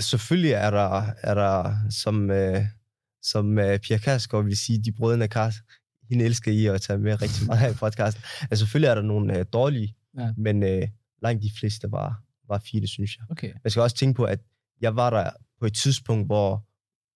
[0.00, 2.62] selvfølgelig er der, er der som, øh,
[3.22, 5.54] som øh, Pia Kærsgaard vil sige, de brødrene Kars,
[6.10, 8.22] hende elsker I at tage med rigtig meget her i podcasten.
[8.40, 10.32] Altså, selvfølgelig er der nogle øh, dårlige, Ja.
[10.36, 10.88] men øh,
[11.22, 13.24] langt de fleste var, var fine, synes jeg.
[13.30, 13.52] Okay.
[13.64, 14.40] Jeg skal også tænke på, at
[14.80, 16.66] jeg var der på et tidspunkt, hvor,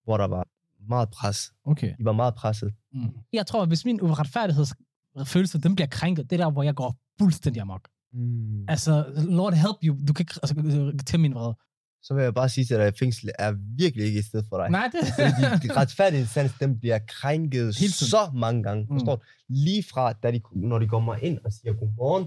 [0.04, 0.46] hvor der var
[0.88, 1.52] meget pres.
[1.64, 1.94] Okay.
[1.98, 2.72] De var meget presset.
[2.92, 3.08] Mm.
[3.32, 6.96] Jeg tror, at hvis min uretfærdighedsfølelse, den bliver krænket, det er der, hvor jeg går
[7.18, 7.88] fuldstændig amok.
[8.12, 8.64] Mm.
[8.68, 11.56] Altså, Lord help you, du kan ikke altså, til min vrede.
[12.02, 14.56] Så vil jeg bare sige til dig, at fængsel er virkelig ikke et sted for
[14.58, 14.70] dig.
[14.70, 15.08] Nej, det...
[15.14, 18.84] Fordi de retfærdighedssans, den bliver krænket så mange gange.
[18.84, 18.98] Mm.
[18.98, 19.22] Forstår du?
[19.48, 22.26] Lige fra, da de, når de kommer ind og siger godmorgen,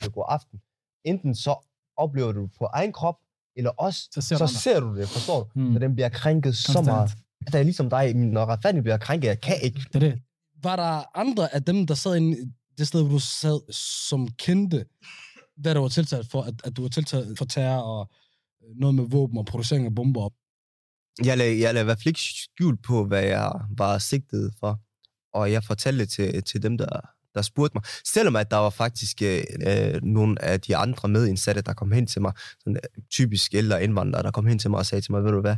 [0.00, 0.60] eller god aften,
[1.04, 1.54] enten så
[1.96, 3.16] oplever du det på egen krop,
[3.56, 5.60] eller også, Så ser så du så ser du det, forstår du?
[5.60, 5.72] Mm.
[5.72, 6.86] Så den bliver krænket så Konstant.
[6.86, 7.10] meget.
[7.46, 9.80] Det er ligesom dig, når retfærdighed bliver krænket, jeg kan ikke.
[9.92, 10.22] Det er det.
[10.62, 14.84] Var der andre af dem, der sad inde det sted, hvor du sad, som kendte,
[15.56, 18.10] hvad der var tiltalt for, at, at du var tiltalt for terror og
[18.76, 20.28] noget med våben og producering af bomber?
[21.24, 24.80] Jeg lagde, jeg lagde i hvert fald ikke skjul på, hvad jeg var sigtet for.
[25.34, 27.00] Og jeg fortalte det til, til dem, der,
[27.34, 27.82] der spurgte mig.
[28.12, 32.06] Selvom at der var faktisk øh, øh, nogle af de andre medindsatte, der kom hen
[32.06, 32.32] til mig.
[32.60, 35.32] Sådan, øh, typisk ældre indvandrere, der kom hen til mig og sagde til mig, ved
[35.32, 35.56] du hvad,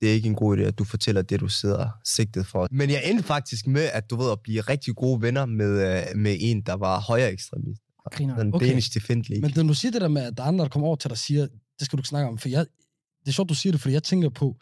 [0.00, 2.68] det er ikke en god idé, at du fortæller det, du sidder sigtet for.
[2.70, 6.16] Men jeg endte faktisk med, at du ved, at blive rigtig gode venner med, øh,
[6.16, 7.82] med en, der var højere ekstremist.
[8.12, 8.36] Griner.
[8.36, 8.68] Den okay.
[8.68, 9.40] Danish Defend League.
[9.42, 11.08] Men når du siger det der med, at der er andre, der kommer over til
[11.10, 11.46] dig og siger,
[11.80, 12.66] det skal du ikke snakke om, for jeg,
[13.20, 14.56] det er sjovt, du siger det, fordi jeg tænker på,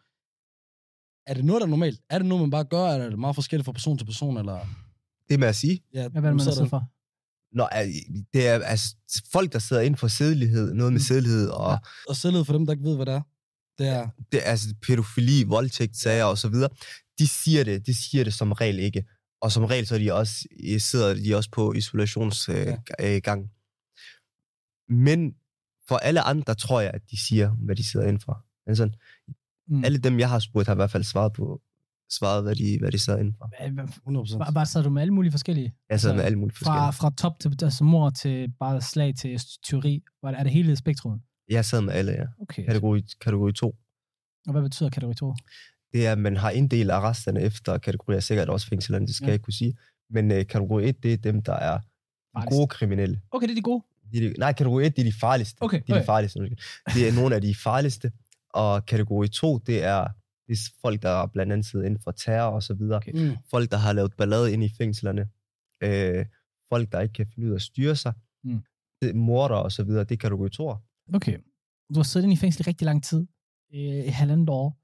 [1.27, 2.01] er det noget, der er normalt?
[2.11, 4.37] Er det noget, man bare gør, eller er det meget forskelligt fra person til person?
[4.37, 4.67] Eller?
[5.29, 6.83] Det med at sige, Ja, Hvad er det, man der- for?
[7.57, 7.87] Nå, er-
[8.33, 8.97] det er altså,
[9.33, 11.05] folk, der sidder inden for sædelighed, noget med Mm.
[11.05, 11.79] sædelighed og Ja.
[12.09, 13.23] Og selvhed for dem, der ikke ved, hvad det er.
[13.79, 16.69] Det er, det, altså pædofili, voldtægt, sager og så videre,
[17.19, 19.05] de siger det, de siger det som regel ikke.
[19.41, 20.33] Og som regel så er de også,
[20.79, 22.69] sidder de også på isolationsgang.
[23.01, 23.51] Øh, øh, gang.
[24.89, 25.35] Men
[25.89, 28.45] for alle andre tror jeg, at de siger, hvad de sidder indenfor.
[28.67, 28.91] Altså,
[29.71, 29.85] Mm.
[29.85, 31.61] alle dem, jeg har spurgt, har i hvert fald svaret på,
[32.11, 33.51] svaret, hvad de, hvad de sidder indenfor.
[33.59, 34.39] Hvad- hvad- 100%.
[34.39, 35.75] Bare, bare sad du med alle mulige forskellige?
[35.91, 36.93] Jeg sidder Så med alle mulige Fra, forskellige.
[37.01, 40.03] fra top til altså mor til bare slag til teori.
[40.23, 41.21] Var det, er det hele spektrum?
[41.49, 42.25] Jeg sidder med alle, ja.
[42.43, 42.65] Okay.
[42.67, 43.77] Kategori, kategori 2.
[44.47, 45.35] Og hvad betyder kategori 2?
[45.93, 49.29] Det er, at man har inddelt arresterne efter kategorier, sikkert også fængslerne, det skal Ja.
[49.29, 49.75] jeg ikke kunne sige.
[50.11, 51.85] Men uh, kategori 1, det er dem, der er de
[52.35, 52.57] Farligst.
[52.57, 53.21] gode kriminelle.
[53.31, 53.83] Okay, det er de gode.
[54.13, 55.57] De, de- nej, kategori 1, det er de farligste.
[55.63, 56.01] Okay, Det er okay.
[56.03, 56.41] de farligste.
[56.95, 58.13] Det er nogle af de farligste.
[58.55, 60.09] Og kategori 2, det er,
[60.47, 62.97] det er folk, der blandt andet sidder inden for terror og så videre.
[62.97, 63.13] Okay.
[63.29, 63.37] Mm.
[63.51, 65.29] Folk, der har lavet ballade ind i fængslerne.
[65.83, 66.27] Øh,
[66.73, 68.13] folk, der ikke kan finde ud af at styre sig.
[68.45, 68.61] Mm.
[69.03, 70.75] Det, morder og så videre, det er kategori 2.
[71.15, 71.39] Okay.
[71.95, 73.27] Du har siddet inde i fængsel i rigtig lang tid.
[73.75, 74.79] Øh, I halvandet år.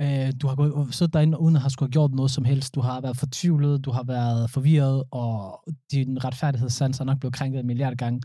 [0.00, 2.74] Øh, du har gået, siddet derinde uden at have skulle have gjort noget som helst.
[2.74, 7.60] Du har været fortvivlet, du har været forvirret, og din retfærdighedssans er nok blevet krænket
[7.60, 8.22] en milliard gange.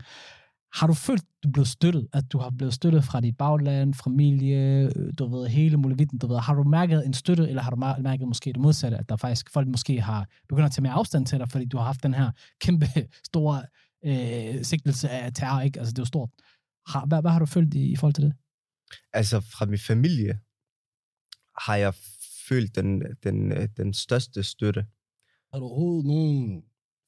[0.74, 2.08] Har du følt, du blev støttet?
[2.12, 6.26] At du har blevet støttet fra dit bagland, familie, øh, du ved, hele muligheden, du
[6.26, 6.38] ved.
[6.38, 9.50] Har du mærket en støtte, eller har du mærket måske det modsatte, at der faktisk
[9.52, 12.14] folk måske har begyndt at tage mere afstand til dig, fordi du har haft den
[12.14, 12.86] her kæmpe
[13.30, 13.62] store
[14.04, 15.78] øh, sigtelse af terror, ikke?
[15.78, 16.30] Altså, det er jo stort.
[16.86, 18.32] Har, hvad, hvad har du følt i, i forhold til det?
[19.12, 20.38] Altså fra min familie
[21.62, 21.94] har jeg
[22.48, 24.86] følt den, den, øh, den største støtte.
[25.52, 26.62] Har du overhovedet nogen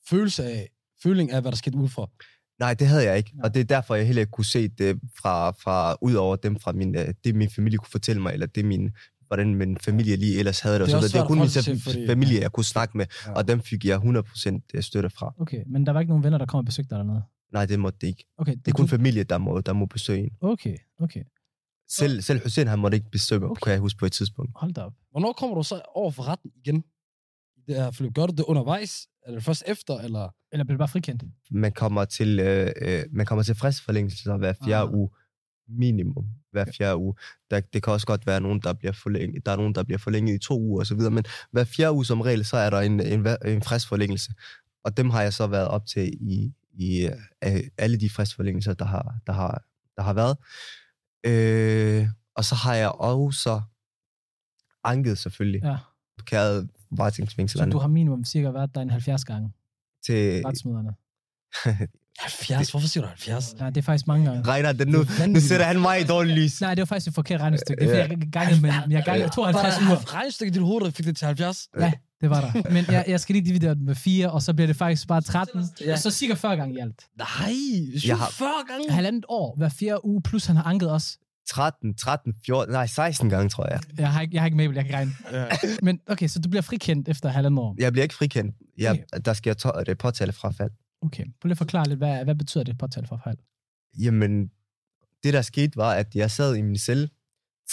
[0.09, 0.69] følelse af,
[1.03, 2.07] føling af, hvad der skete udefra?
[2.59, 3.33] Nej, det havde jeg ikke.
[3.45, 6.59] Og det er derfor, jeg heller ikke kunne se det fra, fra ud over dem
[6.61, 8.91] fra min, øh, det, min familie kunne fortælle mig, eller det min,
[9.27, 10.83] hvordan min familie lige ellers havde det.
[10.83, 13.07] og Det er så det svært kun min til, fordi- familie, jeg kunne snakke med,
[13.27, 13.33] Ja.
[13.33, 15.35] og dem fik jeg 100% støtte fra.
[15.39, 17.23] Okay, men der var ikke nogen venner, der kom og besøgte dig dernede?
[17.53, 18.25] Nej, det måtte det ikke.
[18.39, 20.31] Okay, Det er kun familie, der må, der må besøge en.
[20.41, 21.23] Okay, okay.
[21.89, 23.61] Selv, selv Hussein, han måtte ikke besøge mig, Okay.
[23.63, 24.53] kan jeg huske på et tidspunkt.
[24.57, 24.93] Hold da op.
[25.11, 26.85] Hvornår kommer du så over for retten igen?
[27.67, 28.15] Det her forløb.
[28.15, 29.07] Gør du det undervejs?
[29.27, 29.99] Eller først efter?
[29.99, 30.29] Eller?
[30.53, 31.23] Eller bliver du bare frikendt?
[31.51, 34.95] Man kommer til, øh, øh, man kommer til fristforlængelse hver fjerde Ah.
[34.95, 35.11] uge.
[35.69, 37.15] Minimum hver fjerde uge.
[37.51, 39.47] Der, det kan også godt være nogen, der bliver forlænget.
[39.47, 42.21] Der er nogen, der bliver forlænget i to uger osv., men hver fjerde uge som
[42.21, 44.33] regel, så er der en, en, en fristforlængelse.
[44.85, 47.09] Og dem har jeg så været op til i, i
[47.45, 49.63] øh, alle de fristforlængelser, der har, der har,
[49.97, 50.37] der har været.
[51.27, 53.61] Øh, og så har jeg også
[54.85, 55.77] anket selvfølgelig, Ja.
[56.25, 59.53] kæret Så varetægtsfængslerne du har minimum cirka været der en 70 gange,
[60.07, 60.43] til...
[60.47, 60.95] retsmøderne.
[62.21, 62.71] 70?
[62.71, 63.57] Hvorfor siger du 70?
[63.61, 64.43] Ja, det er faktisk mange gange.
[64.43, 64.99] Regner det nu?
[65.03, 66.61] Det Nu sætter han mig i dårlig lys.
[66.61, 67.81] Nej, det var faktisk et forkert regnestykke.
[67.85, 70.15] Det er fordi, jeg gangede med, jeg gangede 52 Var der uger.
[70.15, 71.69] regnestykke i dit hoved, der fik det til 70?
[71.81, 72.53] Ja, det var der.
[72.75, 75.21] Men jeg, jeg skal lige dividere det med 4, og så bliver det faktisk bare
[75.21, 75.61] 13.
[75.81, 75.87] Ja.
[75.87, 75.97] Ja.
[75.97, 77.05] Så cirka 40 gange i alt.
[77.19, 77.29] Nej,
[78.09, 78.91] Jeg har- 40 gange.
[78.91, 81.19] Halvandet år, hver fjerde uge, plus han har anket os.
[81.49, 83.81] 13, 13, 14, nej 16 gange, tror jeg.
[83.99, 85.13] Jeg har ikke, jeg har ikke Mabel, jeg kan regne.
[85.33, 85.47] Ja.
[85.83, 87.75] Men okay, så du bliver frikendt efter halvandet år.
[87.79, 88.57] Jeg bliver ikke frikendt.
[88.79, 90.71] Jeg, der skal jeg to- det påtale frafald.
[91.03, 93.37] Okay, prøv lige at forklare lidt, hvad, hvad betyder det påtale fejl?
[93.99, 94.51] Jamen,
[95.25, 97.09] det der skete var, at jeg sad i min celle.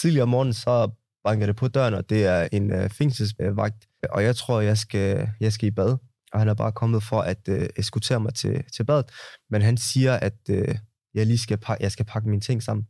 [0.02, 0.90] Tidligere om morgenen, så
[1.24, 3.88] banker det på døren, og det er en øh, fængselsvagt.
[4.10, 5.98] Og jeg tror, jeg skal, jeg skal i bad.
[6.32, 9.12] Og han er bare kommet for at øh, eskortere mig til, til badet.
[9.50, 10.78] Men han siger, at øh,
[11.14, 12.88] jeg lige skal, pakke, jeg skal pakke mine ting sammen.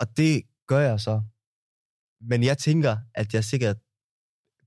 [0.00, 1.22] Og det gør jeg så.
[2.20, 3.76] Men jeg tænker, at jeg sikkert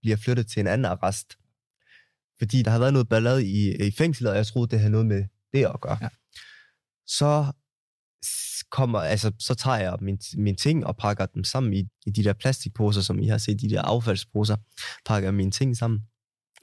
[0.02, 1.38] bliver flyttet til en anden arrest.
[2.40, 5.08] Fordi der har været noget ballade i, i fængslet, og jeg troede, det havde noget
[5.08, 5.98] med det at gøre.
[6.02, 6.10] Ja.
[7.08, 7.52] Så
[8.72, 12.24] kommer, altså, så tager jeg mine, mine ting og pakker dem sammen i, i de
[12.24, 14.56] der plastikposer, som I har set, de der affaldsposer,
[15.06, 16.00] pakker mine ting sammen.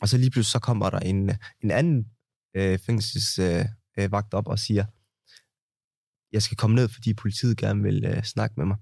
[0.01, 2.07] Og så lige pludselig, så kommer der en, en anden
[2.55, 3.69] øh, fængselsvagt
[3.99, 4.85] øh, øh, vagt op og siger,
[6.33, 8.77] jeg skal komme ned, fordi politiet gerne vil øh, snakke med mig.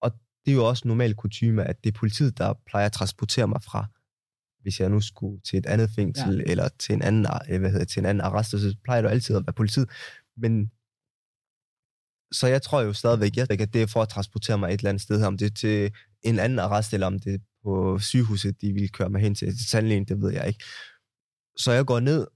[0.00, 0.10] Og
[0.44, 3.62] det er jo også normal kutume, at det er politiet, der plejer at transportere mig
[3.62, 3.86] fra,
[4.62, 6.50] hvis jeg nu skulle til et andet fængsel, ja.
[6.50, 9.08] eller til en anden, øh, hvad hedder, det, til en anden arrest, så plejer det
[9.08, 9.88] jo altid at være politiet.
[10.36, 10.70] Men
[12.32, 15.02] så jeg tror jo stadigvæk, at det er for at transportere mig et eller andet
[15.02, 18.72] sted, om det er til en anden arrest, eller om det er på sygehuset, de
[18.72, 20.64] ville køre mig hen til, til tandlægen, det ved jeg ikke.
[21.56, 22.26] Så jeg går ned,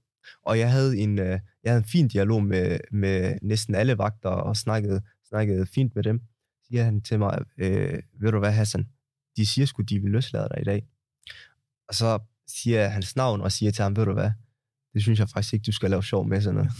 [0.45, 4.29] og jeg havde en, øh, jeg havde en fin dialog med, med næsten alle vagter,
[4.29, 6.19] og snakkede, snakkede fint med dem.
[6.19, 8.87] Så siger han til mig, øh, ved du hvad Hassan,
[9.37, 10.87] de siger sgu, de vil løslade dig i dag.
[11.87, 14.31] Og så siger jeg hans navn, og siger til ham, ved du hvad,
[14.93, 16.71] det synes jeg faktisk ikke, du skal lave sjov med sådan noget.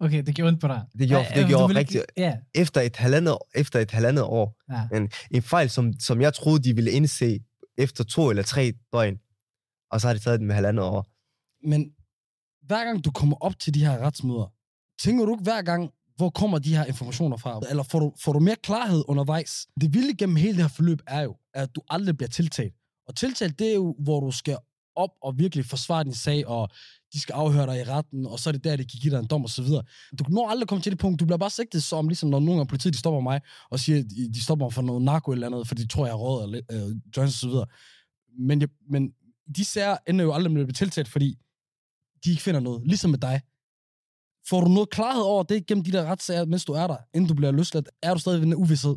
[0.00, 0.82] Okay, det gjorde ondt på dig.
[0.98, 4.24] Det gjorde- Ja, det gjorde vil ikke- rigtig- Ja, Efter et halvandet, efter et halvandet
[4.24, 4.96] år, ja.
[4.96, 7.38] en, en fejl, som, som jeg troede, de ville indse
[7.78, 9.18] efter to eller tre døgn,
[9.90, 11.06] og så har de taget den med halvandet år.
[11.68, 11.90] Men
[12.66, 14.52] hver gang du kommer op til de her retsmøder,
[15.02, 17.60] tænker du ikke hver gang, hvor kommer de her informationer fra?
[17.70, 19.66] Eller får du, får du mere klarhed undervejs?
[19.80, 22.74] Det vilde gennem hele det her forløb er jo, at du aldrig bliver tiltalt.
[23.08, 24.56] Og tiltalt, det er jo, hvor du skal
[24.96, 26.68] op og virkelig forsvare din sag, og
[27.12, 29.18] de skal afhøre dig i retten, og så er det der, det kan give dig
[29.18, 29.82] en dom og så videre.
[30.18, 31.20] Du når aldrig komme til det punkt.
[31.20, 33.98] Du bliver bare sigtet som, ligesom når nogle af politiet de stopper mig, og siger,
[33.98, 34.04] at
[34.34, 36.60] de- stopper mig for noget narko eller andet, fordi de tror, jeg har råd eller
[36.70, 37.66] øh, joints og så videre.
[38.38, 39.12] Men, jeg, men
[39.56, 41.38] de sager ender jo aldrig med at blive tiltalt, fordi
[42.24, 42.82] de ikke finder noget.
[42.86, 43.40] Ligesom med dig.
[44.48, 47.28] Får du noget klarhed over det gennem de der retssager, mens du er der, inden
[47.28, 47.88] du bliver løsladt?
[48.02, 48.96] Er du stadig ved den uvidshed?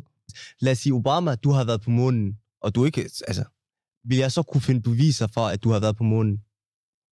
[0.60, 3.44] Lad os sige, Obama, du har været på månen, og du ikke, altså,
[4.04, 6.38] vil jeg så kunne finde beviser for, at du har været på månen?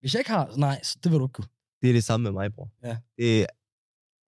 [0.00, 1.48] Hvis jeg ikke har, nej, så det vil du ikke kunne.
[1.82, 2.68] Det er det samme med mig, bror.
[2.84, 2.96] Ja.
[3.16, 3.46] Det er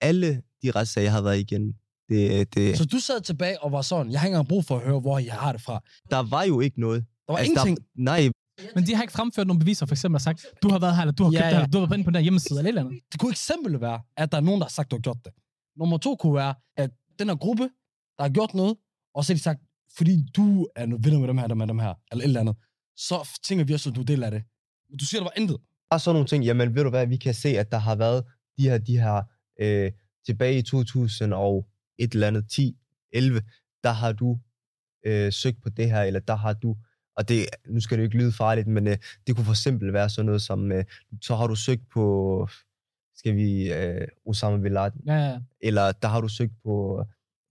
[0.00, 1.74] alle de retssager, jeg har været igennem.
[2.08, 4.76] Det, det, Så du sad tilbage og var sådan, jeg har ikke engang brug for
[4.76, 5.80] at høre, hvor jeg har det fra.
[6.10, 7.04] der var jo ikke noget.
[7.26, 7.76] Der var Altså, ingenting.
[7.78, 8.30] Der, nej,
[8.74, 11.02] Men de har ikke fremført nogle beviser, for eksempel har sagt, du har været her,
[11.02, 11.56] eller du har Ja, købt det ja.
[11.56, 13.02] her, eller du har været inde på den her hjemmeside, eller et eller andet.
[13.12, 15.32] Det kunne eksempel være, at der er nogen, der har sagt, du har gjort det.
[15.76, 17.62] Nummer to kunne være, at den her gruppe,
[18.16, 18.76] der har gjort noget,
[19.14, 19.60] og så har de sagt,
[19.96, 22.56] fordi du er venner med dem her, dem her, dem her, eller et eller andet,
[22.96, 24.42] så tænker vi også, at du er del af det.
[24.90, 25.56] Men du siger, der var intet.
[25.90, 26.44] bare sådan nogle ting.
[26.44, 28.24] Jamen, ved du hvad, vi kan se, at der har været
[28.58, 29.22] de her, de her
[29.60, 29.92] øh,
[30.26, 31.66] tilbage i 2000 og
[31.98, 32.76] et eller andet 10,
[33.12, 33.42] 11,
[33.84, 34.38] der har du
[35.06, 36.76] øh, søgt på det her, eller der har du,
[37.16, 39.92] og det, nu skal det jo ikke lyde farligt, men øh, det kunne for eksempel
[39.92, 40.84] være sådan noget som, øh,
[41.22, 42.48] så har du søgt på,
[43.14, 45.38] skal vi, øh, Osama Bin Laden, Ja, ja.
[45.60, 47.04] eller der har du søgt på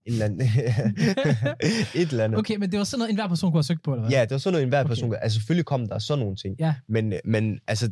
[0.09, 0.41] en eller anden,
[2.01, 2.39] et eller andet.
[2.39, 4.11] Okay, men det var sådan noget, enhver person kunne have søgt på, eller hvad?
[4.11, 4.87] Ja, det var sådan noget, enhver Okay.
[4.87, 5.17] person gør.
[5.17, 6.55] Altså selvfølgelig kom der sådan nogle ting.
[6.59, 6.75] Ja.
[6.87, 7.91] Men, men altså,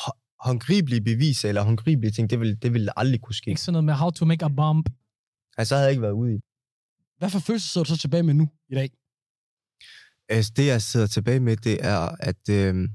[0.00, 3.48] hå- håndgribelige beviser eller håndgribelige ting, det ville, det ville aldrig kunne ske.
[3.50, 4.88] Ikke sådan noget med how to make a bomb.
[5.58, 6.42] Altså, så havde jeg ikke været ude i det.
[7.18, 8.90] Hvad for følelse sidder du så tilbage med nu i dag?
[10.28, 12.88] Altså, det jeg sidder tilbage med, det er, at øh,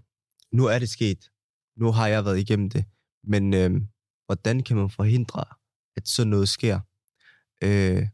[0.52, 1.30] nu er det sket.
[1.78, 2.86] Nu har jeg været igennem det.
[3.24, 3.72] Men øh,
[4.26, 5.44] hvordan kan man forhindre,
[5.98, 6.80] at sådan noget sker?
[7.64, 8.08] Øh,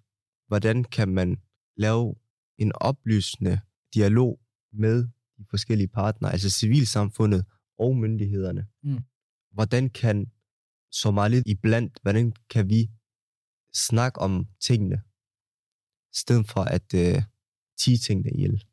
[0.54, 1.38] hvordan kan man
[1.78, 2.16] lave
[2.58, 3.60] en oplysende
[3.94, 4.40] dialog
[4.74, 7.46] med de forskellige partnere, altså civilsamfundet
[7.80, 8.68] og myndighederne?
[8.84, 9.00] Mm.
[9.52, 10.32] Hvordan kan
[10.92, 12.90] Somalit iblandt, hvordan kan vi
[13.76, 15.02] snakke om tingene,
[16.14, 17.24] i stedet for at øh,
[17.78, 18.64] tige tingene ihjel?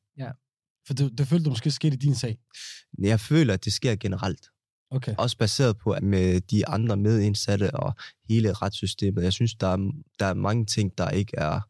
[0.86, 2.38] For det, det følte du måske skete i din sag.
[2.98, 4.46] Jeg føler, at det sker generelt.
[4.90, 5.14] Okay.
[5.18, 7.94] Også baseret på at med de andre medindsatte og
[8.28, 9.22] hele retssystemet.
[9.22, 11.60] Jeg synes, der er, der er mange ting, der ikke er,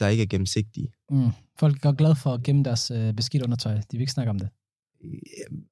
[0.00, 0.92] der ikke er gennemsigtige.
[1.10, 1.30] Mm.
[1.58, 3.74] Folk er glade for at gemme deres øh, beskidt undertøj.
[3.74, 4.48] De vil ikke snakke om det.
[5.04, 5.64] Øhm,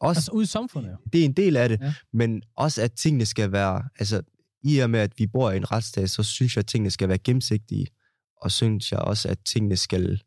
[0.00, 0.96] Også, Altså ude i samfundet jo.
[1.12, 1.84] det er en del af det, Ja.
[1.86, 1.94] ja.
[2.12, 4.22] men også at tingene skal være, altså
[4.62, 7.08] i og med, at vi bor i en retsstat, så synes jeg, at tingene skal
[7.08, 7.86] være gennemsigtige,
[8.36, 10.22] og synes jeg også, at tingene skal,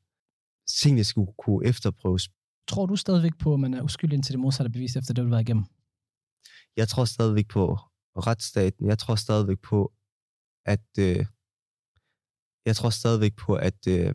[0.82, 2.30] tingene skulle kunne efterprøves.
[2.68, 5.24] Tror du stadigvæk på, at man er uskyldig indtil det modsatte er bevist, efter det
[5.24, 5.66] vil være igennem?
[6.78, 7.76] Jeg tror stadigvæk på
[8.18, 8.88] retsstaten.
[8.88, 9.94] Jeg tror stadigvæk på,
[10.66, 11.26] at øh,
[12.68, 14.14] jeg tror stadigvæk på, at øh,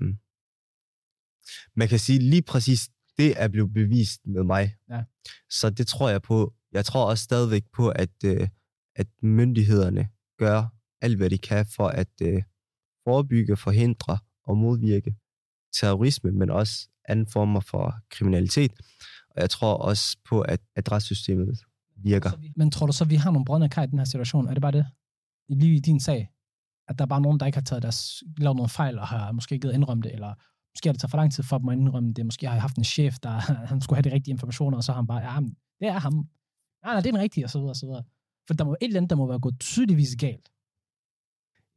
[1.76, 4.74] man kan sige lige præcis, det er blevet bevist med mig.
[4.90, 5.05] Ja.
[5.50, 6.55] Så det tror jeg på.
[6.72, 8.48] Jeg tror også stadigvæk på, at, øh,
[8.96, 10.64] at myndighederne gør
[11.00, 12.42] alt, hvad de kan for at øh,
[13.05, 15.14] forebygge, forhindre og modvirke
[15.72, 18.72] terrorisme, men også anden former for kriminalitet.
[19.30, 20.61] Og jeg tror også på, at,
[20.92, 21.61] retssystemet
[21.96, 22.30] virker.
[22.57, 24.48] Men tror du så, at vi har nogle brødne kar i den her situation?
[24.48, 24.86] Er det bare det?
[25.48, 26.30] Lige i din sag?
[26.93, 29.32] At der er bare nogen, der ikke har taget deres, lavet nogle fejl, og har
[29.32, 30.34] måske ikke indrømme det, eller
[30.74, 32.26] måske har det taget for lang tid for dem at indrømme det.
[32.26, 33.30] Måske har jeg haft en chef, der
[33.72, 35.99] han skulle have de rigtige informationer, og så har han bare, ja, men det er
[35.99, 36.12] ham.
[36.12, 38.05] Nej, nej, det er den rigtige, og så videre, og så videre.
[38.47, 40.49] For der må et eller andet, der må være gået tydeligvis galt.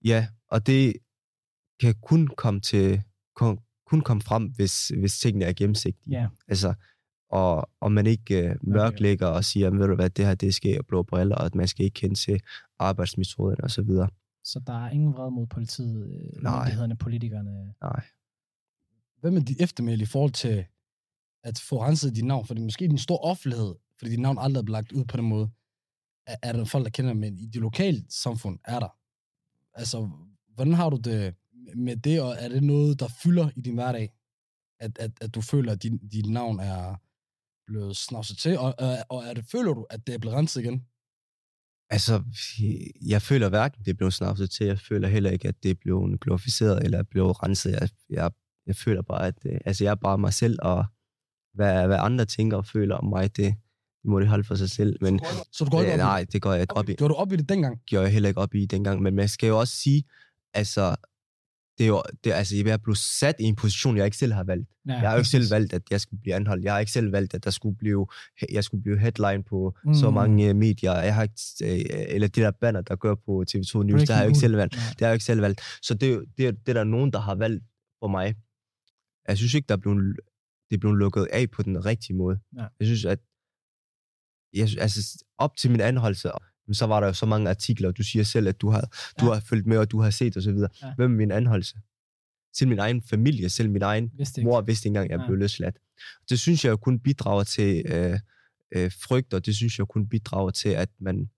[0.06, 0.94] Ja, og det
[1.80, 3.02] kan kun komme til
[3.36, 6.20] kun, kun komme frem, hvis, hvis tingene er gennemsigtige.
[6.20, 6.74] Ja, Altså,
[7.30, 10.82] og, og man ikke øh, mørklægger og siger, ved du hvad, det her det sker
[10.82, 12.42] blå briller, og at man skal ikke kende til
[12.80, 13.72] arbejdsmetoderne og
[14.46, 16.60] så der er ingen vrede mod politiet, øh, Nej.
[16.60, 17.74] myndighederne, politikerne.
[17.82, 18.04] Nej.
[19.20, 20.66] Hvad med dit eftermæle i forhold til
[21.44, 22.46] at få renset dit navn?
[22.46, 25.18] Fordi måske i den store offentlighed, fordi dit navn aldrig er blevet lagt ud på
[25.18, 25.50] den måde,
[26.28, 28.98] er, er der folk, der kender dig, men i det lokale samfund er der.
[29.74, 30.10] Altså,
[30.54, 31.36] hvordan har du det
[31.76, 34.14] med det, og er det noget, der fylder i din hverdag?
[34.80, 36.96] At, at, at du føler, at din, dit navn er
[37.66, 40.62] blevet snavset til, og, og, og er det, føler du, at det er blevet renset
[40.62, 40.86] igen?
[41.90, 42.24] Altså,
[43.08, 44.68] jeg føler hverken, det er blevet snapset til.
[44.68, 47.72] Jeg føler heller ikke, at det er blevet glorificeret eller er blevet renset.
[47.72, 48.32] Jeg, jeg,
[48.68, 50.86] jeg føler bare, at øh, altså, jeg er bare mig selv, og
[51.54, 53.56] hvad, hvad andre tænker og føler om mig, det,
[54.02, 54.98] det må de holde for sig selv.
[55.02, 55.20] Men
[55.52, 56.88] Så du går ikke øh, op nej, i det går jeg ikke op i.
[56.92, 56.98] det?
[56.98, 57.80] Gjorde du op i det dengang?
[57.88, 59.02] gjorde jeg heller ikke op i dengang.
[59.02, 60.04] Men man skal jo også sige,
[60.54, 60.96] altså,
[61.78, 64.44] det er jo, det, altså, jeg blevet sat i en position, jeg ikke selv har
[64.44, 64.70] valgt.
[64.88, 66.64] Ja, Jeg har jo ikke selv valgt, at jeg skulle blive anholdt.
[66.64, 68.08] Jeg har ikke selv valgt, at der skulle blive,
[68.52, 69.94] jeg skulle blive headline på mm.
[69.94, 70.94] så mange øh, medier.
[70.94, 74.22] Jeg har ikke, øh, eller det der banner, der gør på TV2 News, det har
[74.22, 74.76] jeg ikke selv valgt.
[74.76, 74.84] Nej.
[74.90, 75.62] Det har jeg ikke selv valgt.
[75.82, 77.64] Så det, det, det er der nogen, der har valgt
[78.00, 78.36] for mig.
[79.28, 80.20] Jeg synes ikke, der er blevet,
[80.70, 82.40] det er blevet lukket af på den rigtige måde.
[82.58, 82.66] Ja.
[82.80, 83.20] Jeg synes, at
[84.54, 86.32] jeg, altså, op til min anholdelse,
[86.74, 88.82] så var der jo så mange artikler, og du siger selv, at du har,
[89.20, 89.34] du Ja.
[89.34, 90.50] har følt med, og du har set osv.
[90.50, 90.66] Ja.
[90.82, 90.94] Ja.
[90.96, 91.76] Hvem er min anholdelse?
[92.58, 95.28] Selv min egen familie, selv min egen Vidste mor vidste ikke engang, at jeg Nej.
[95.28, 95.78] blev løsladt.
[96.30, 98.20] Det synes jeg jo kun bidrager til øh,
[98.76, 101.30] øh, frygt, og det synes jeg kun bidrager til, at man,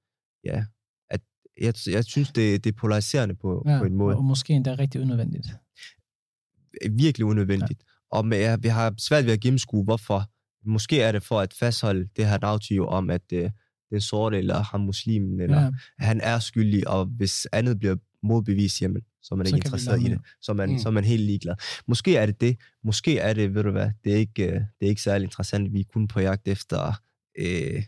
[0.44, 0.66] ja,
[1.10, 1.22] at
[1.62, 4.16] jeg, jeg synes, det, det er polariserende på, ja, på en måde.
[4.16, 5.48] Og måske endda rigtig unødvendigt.
[6.92, 7.80] Virkelig unødvendigt.
[7.80, 8.18] Ja.
[8.18, 10.32] Og med, jeg, vi har svært ved at gennemskue, hvorfor.
[10.66, 13.52] Måske er det for at fastholde det her narrativ om, at øh,
[13.90, 18.82] den sorte, eller ham muslimen, eller Ja, han er skyldig, og hvis andet bliver modbevist,
[18.82, 20.20] jamen, så er man Så ikke interesseret i det.
[20.42, 20.74] Så er, man, Mm.
[20.74, 20.80] mm.
[20.80, 21.56] så er man helt ligeglad.
[21.88, 22.58] Måske er det det.
[22.84, 25.74] Måske er det, ved du hvad, det er ikke, øh, det er ikke særlig interessant.
[25.74, 26.94] Vi er kun på jagt efter
[27.40, 27.84] øh,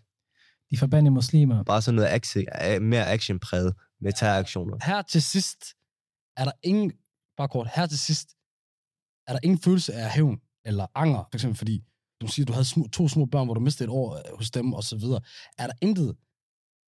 [0.72, 1.64] de forbandede muslimer.
[1.64, 4.78] bare sådan noget action, øh, mere actionpræget med terroraktioner.
[4.86, 5.64] Her til sidst
[6.38, 6.92] er der ingen,
[7.38, 8.30] bare kort, her til sidst
[9.28, 11.84] er der ingen følelse af hævn eller anger, for eksempel fordi
[12.22, 14.52] du siger, du havde små, to små børn, hvor du mistede et år øh, hos
[14.52, 15.22] dem, og så videre.
[15.58, 16.16] Er der intet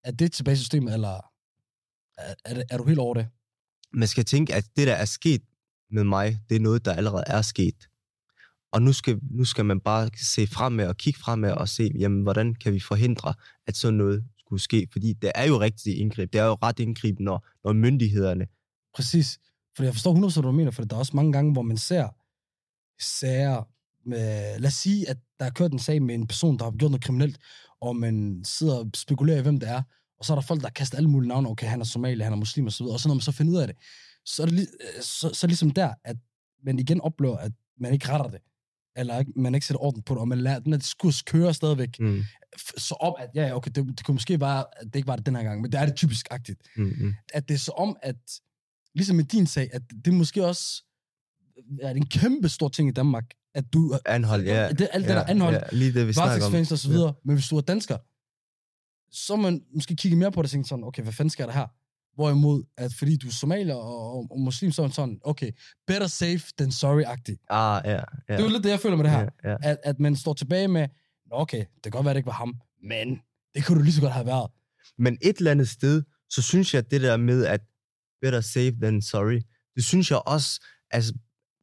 [0.03, 1.21] af det tilbage i systemet, eller
[2.17, 3.27] er, er, det, er du helt over det?
[3.93, 5.41] man skal tænke, at det, der er sket
[5.91, 7.87] med mig, det er noget, der allerede er sket.
[8.73, 12.21] Og nu skal, nu skal man bare se fremad og kigge fremad og se, jamen,
[12.21, 13.33] hvordan kan vi forhindre,
[13.67, 14.87] at sådan noget skulle ske?
[14.91, 16.33] Fordi det er jo rigtig indgreb.
[16.33, 18.47] Det er jo ret indgreb, når, når myndighederne...
[18.95, 19.39] Præcis.
[19.77, 21.77] For jeg forstår 100% hvad du mener, for der er også mange gange, hvor man
[21.77, 22.09] ser
[23.01, 23.63] sager
[24.05, 26.71] med, lad os sige, at der er kørt en sag med en person, der har
[26.71, 27.37] gjort noget kriminelt,
[27.81, 29.81] og man sidder og spekulerer i, hvem det er,
[30.19, 32.33] og så er der folk, der kaster alle mulige navne, okay, han er somalier, han
[32.33, 33.75] er muslim videre, og så når man så finder ud af det,
[34.25, 36.17] så er det, lig- så, så ligesom der, at
[36.65, 38.39] man igen oplever, at man ikke retter det.
[38.95, 41.99] eller man ikke sætter orden på det, og man lader den her diskurs køre stadigvæk,
[41.99, 42.23] Mm,
[42.77, 45.25] så om, at ja, okay, det, det kunne måske være, at det ikke var det
[45.25, 46.59] den her gang, men det er det typisk agtigt.
[46.75, 47.13] mm, mm.
[47.33, 48.15] At det er så om, at
[48.95, 50.83] ligesom i din sag, at det måske også
[51.81, 53.25] er en kæmpe stor ting i Danmark,
[53.55, 53.99] at du...
[54.05, 54.69] Anhold, ja.
[54.69, 57.35] Det, alt det ja, der anhold, Ja, lige det, vi varetægtsfængsel og så videre, men
[57.35, 57.97] hvis du er dansker,
[59.11, 61.53] så man måske kigge mere på det og tænke sådan, okay, hvad fanden sker der
[61.53, 61.67] her?
[62.15, 65.51] Hvorimod, at fordi du er somalier og, og, og muslim, så er sådan, okay,
[65.87, 67.45] better safe than sorry-agtig.
[67.49, 67.97] Ah, ja, ja.
[68.27, 69.29] Det er jo lidt det, jeg føler med det her.
[69.43, 69.57] Ja, ja.
[69.61, 70.87] At, at man står tilbage med,
[71.29, 73.19] "Nå, okay, det kan godt være, det ikke var ham, men
[73.55, 74.51] det kunne du lige så godt have været.
[74.97, 77.61] Men et eller andet sted, så synes jeg, at det der med, at
[78.21, 79.41] better safe than sorry,
[79.75, 81.13] det synes jeg også, altså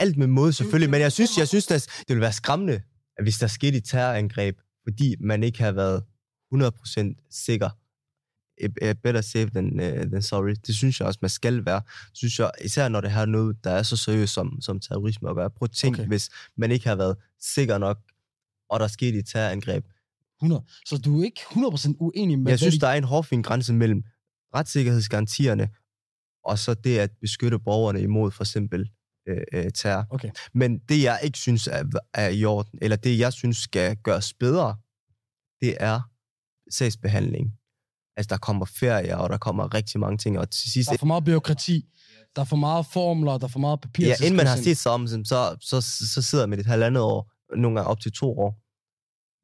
[0.01, 2.83] alt med måde selvfølgelig, men jeg synes, jeg synes, at det ville være skræmmende,
[3.23, 6.05] hvis der skete et terrorangreb, fordi man ikke har været
[6.55, 7.71] 100% sikker.
[8.61, 10.55] Eh, eh, Better safe than, uh, than sorry.
[10.67, 11.83] Det synes jeg også, man skal være.
[12.15, 15.37] Synes jeg, især når det har noget, der er så seriøst som, som terrorisme at
[15.37, 15.51] gøre.
[15.51, 16.09] Prøv at tænke, Okay.
[16.09, 17.99] hvis man ikke har været sikker nok,
[18.71, 19.85] og der skete et terrorangreb.
[20.43, 20.65] 100.
[20.87, 24.03] Så du er ikke 100% uenig med, Jeg synes, der er en hårfin grænse mellem
[24.55, 25.69] retssikkerhedsgarantierne
[26.45, 28.91] og så det at beskytte borgerne imod for eksempel
[29.29, 30.07] øh, øh, terror.
[30.11, 30.31] Okay.
[30.55, 34.35] Men det, jeg ikke synes er, er i orden, eller det, jeg synes skal gøres
[34.35, 34.77] bedre,
[35.61, 36.01] det er
[36.71, 37.53] sagsbehandling.
[38.17, 40.99] Altså, der kommer ferier, og der kommer rigtig mange ting, og til sidst, der er
[40.99, 41.89] for meget byråkrati,
[42.37, 44.07] der er for meget formler, der er for meget papir.
[44.07, 45.81] ja, inden man har set sig om, så, så,
[46.15, 48.63] så sidder man et halvandet år, nogle gange op til to år.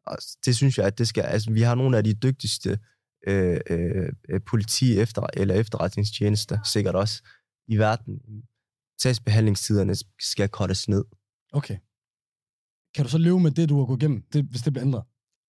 [0.06, 2.78] Og det synes jeg, at det skal, altså, vi har nogle af de dygtigste
[3.26, 7.22] øh, øh, øh, politi efter, eller efterretningstjenester, sikkert også,
[7.68, 8.20] i verden.
[9.02, 11.04] Sagsbehandlingstiderne skal kortes ned.
[11.52, 11.76] Okay.
[12.94, 15.02] Kan du så leve med det, du har gået igennem, det, hvis det bliver ændret?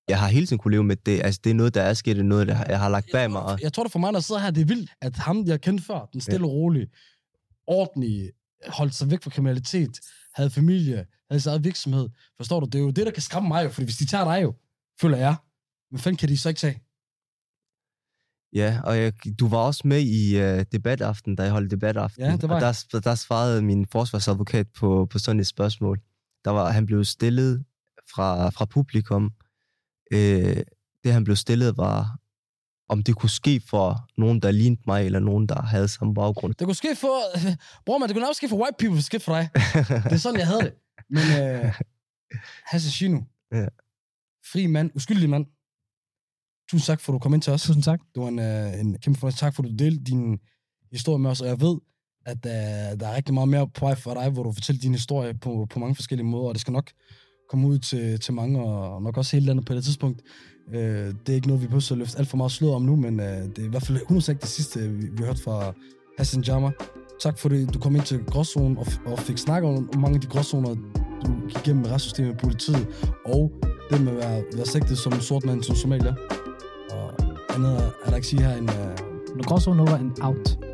[0.09, 1.21] Jeg har hele tiden kunne leve med det.
[1.23, 3.31] Altså, det er noget, der er sket, det er noget, der jeg har lagt bag
[3.31, 3.41] mig.
[3.41, 5.61] Og, Jeg tror, det for mig, der sidder her, det er vildt, at ham, jeg
[5.61, 6.87] kendte før, den stille og rolige,
[7.67, 8.31] ordentlige,
[8.67, 9.99] holdt sig væk fra kriminalitet,
[10.33, 12.09] havde familie, havde sin eget virksomhed.
[12.37, 12.65] Forstår du?
[12.65, 14.53] Det er jo det, der kan skræmme mig jo, fordi hvis de tager dig jo,
[15.01, 15.35] føler jeg,
[15.89, 16.81] hvad fanden kan de så ikke tage?
[18.55, 22.23] Ja, og jeg, du var også med i uh, debataften, da jeg holdt debataften.
[22.23, 25.99] Ja, det var og der, der svarede min forsvarsadvokat på, på sådan et spørgsmål.
[26.45, 27.65] Der var, han blev stillet
[28.15, 29.31] fra, fra publikum.
[30.11, 30.57] Øh,
[31.03, 32.19] det, han blev stillet, var,
[32.89, 36.53] om det kunne ske for nogen, der lignede mig, eller nogen, der havde samme baggrund.
[36.53, 37.17] Det kunne ske for...
[37.85, 39.49] Bror, man, det kunne også ske for white people, det skete for dig.
[40.03, 40.73] Det er sådan, jeg havde det.
[41.09, 41.73] Men øh,
[42.71, 43.65] Hasse Shino, Ja.
[44.51, 45.45] fri mand, uskyldig mand.
[46.71, 47.63] Tusind tak, for at du kom ind til os.
[47.63, 47.99] Tusind tak.
[48.15, 49.39] Det var en, øh, en kæmpe fornøjelse.
[49.39, 50.39] Tak, for at du delte din
[50.91, 51.77] historie med os, og jeg ved,
[52.25, 54.91] at øh, der er rigtig meget mere på vej for dig, hvor du fortæller din
[54.91, 56.91] historie på, på mange forskellige måder, og det skal nok
[57.49, 60.21] komme ud til, til mange, og nok også hele landet på det tidspunkt.
[60.73, 62.95] Øh, det er ikke noget, vi behøver at løfte alt for meget slået om nu,
[62.95, 65.73] men øh, det er i hvert fald 100% det sidste, vi, vi har hørt fra
[66.17, 66.71] Hassan Jama.
[67.21, 70.21] Tak fordi du kom ind til gråzonen og, og fik snakket om, om mange af
[70.21, 70.75] de gråzoner,
[71.25, 72.87] du gik igennem med retssystemet og politiet,
[73.25, 73.51] og
[73.89, 76.34] det med at være, være sigtet som en sort mand som somalier.
[76.95, 78.69] Og andet er der ikke sige her end...
[78.69, 80.64] Uh, øh, Når gråzonen over en out.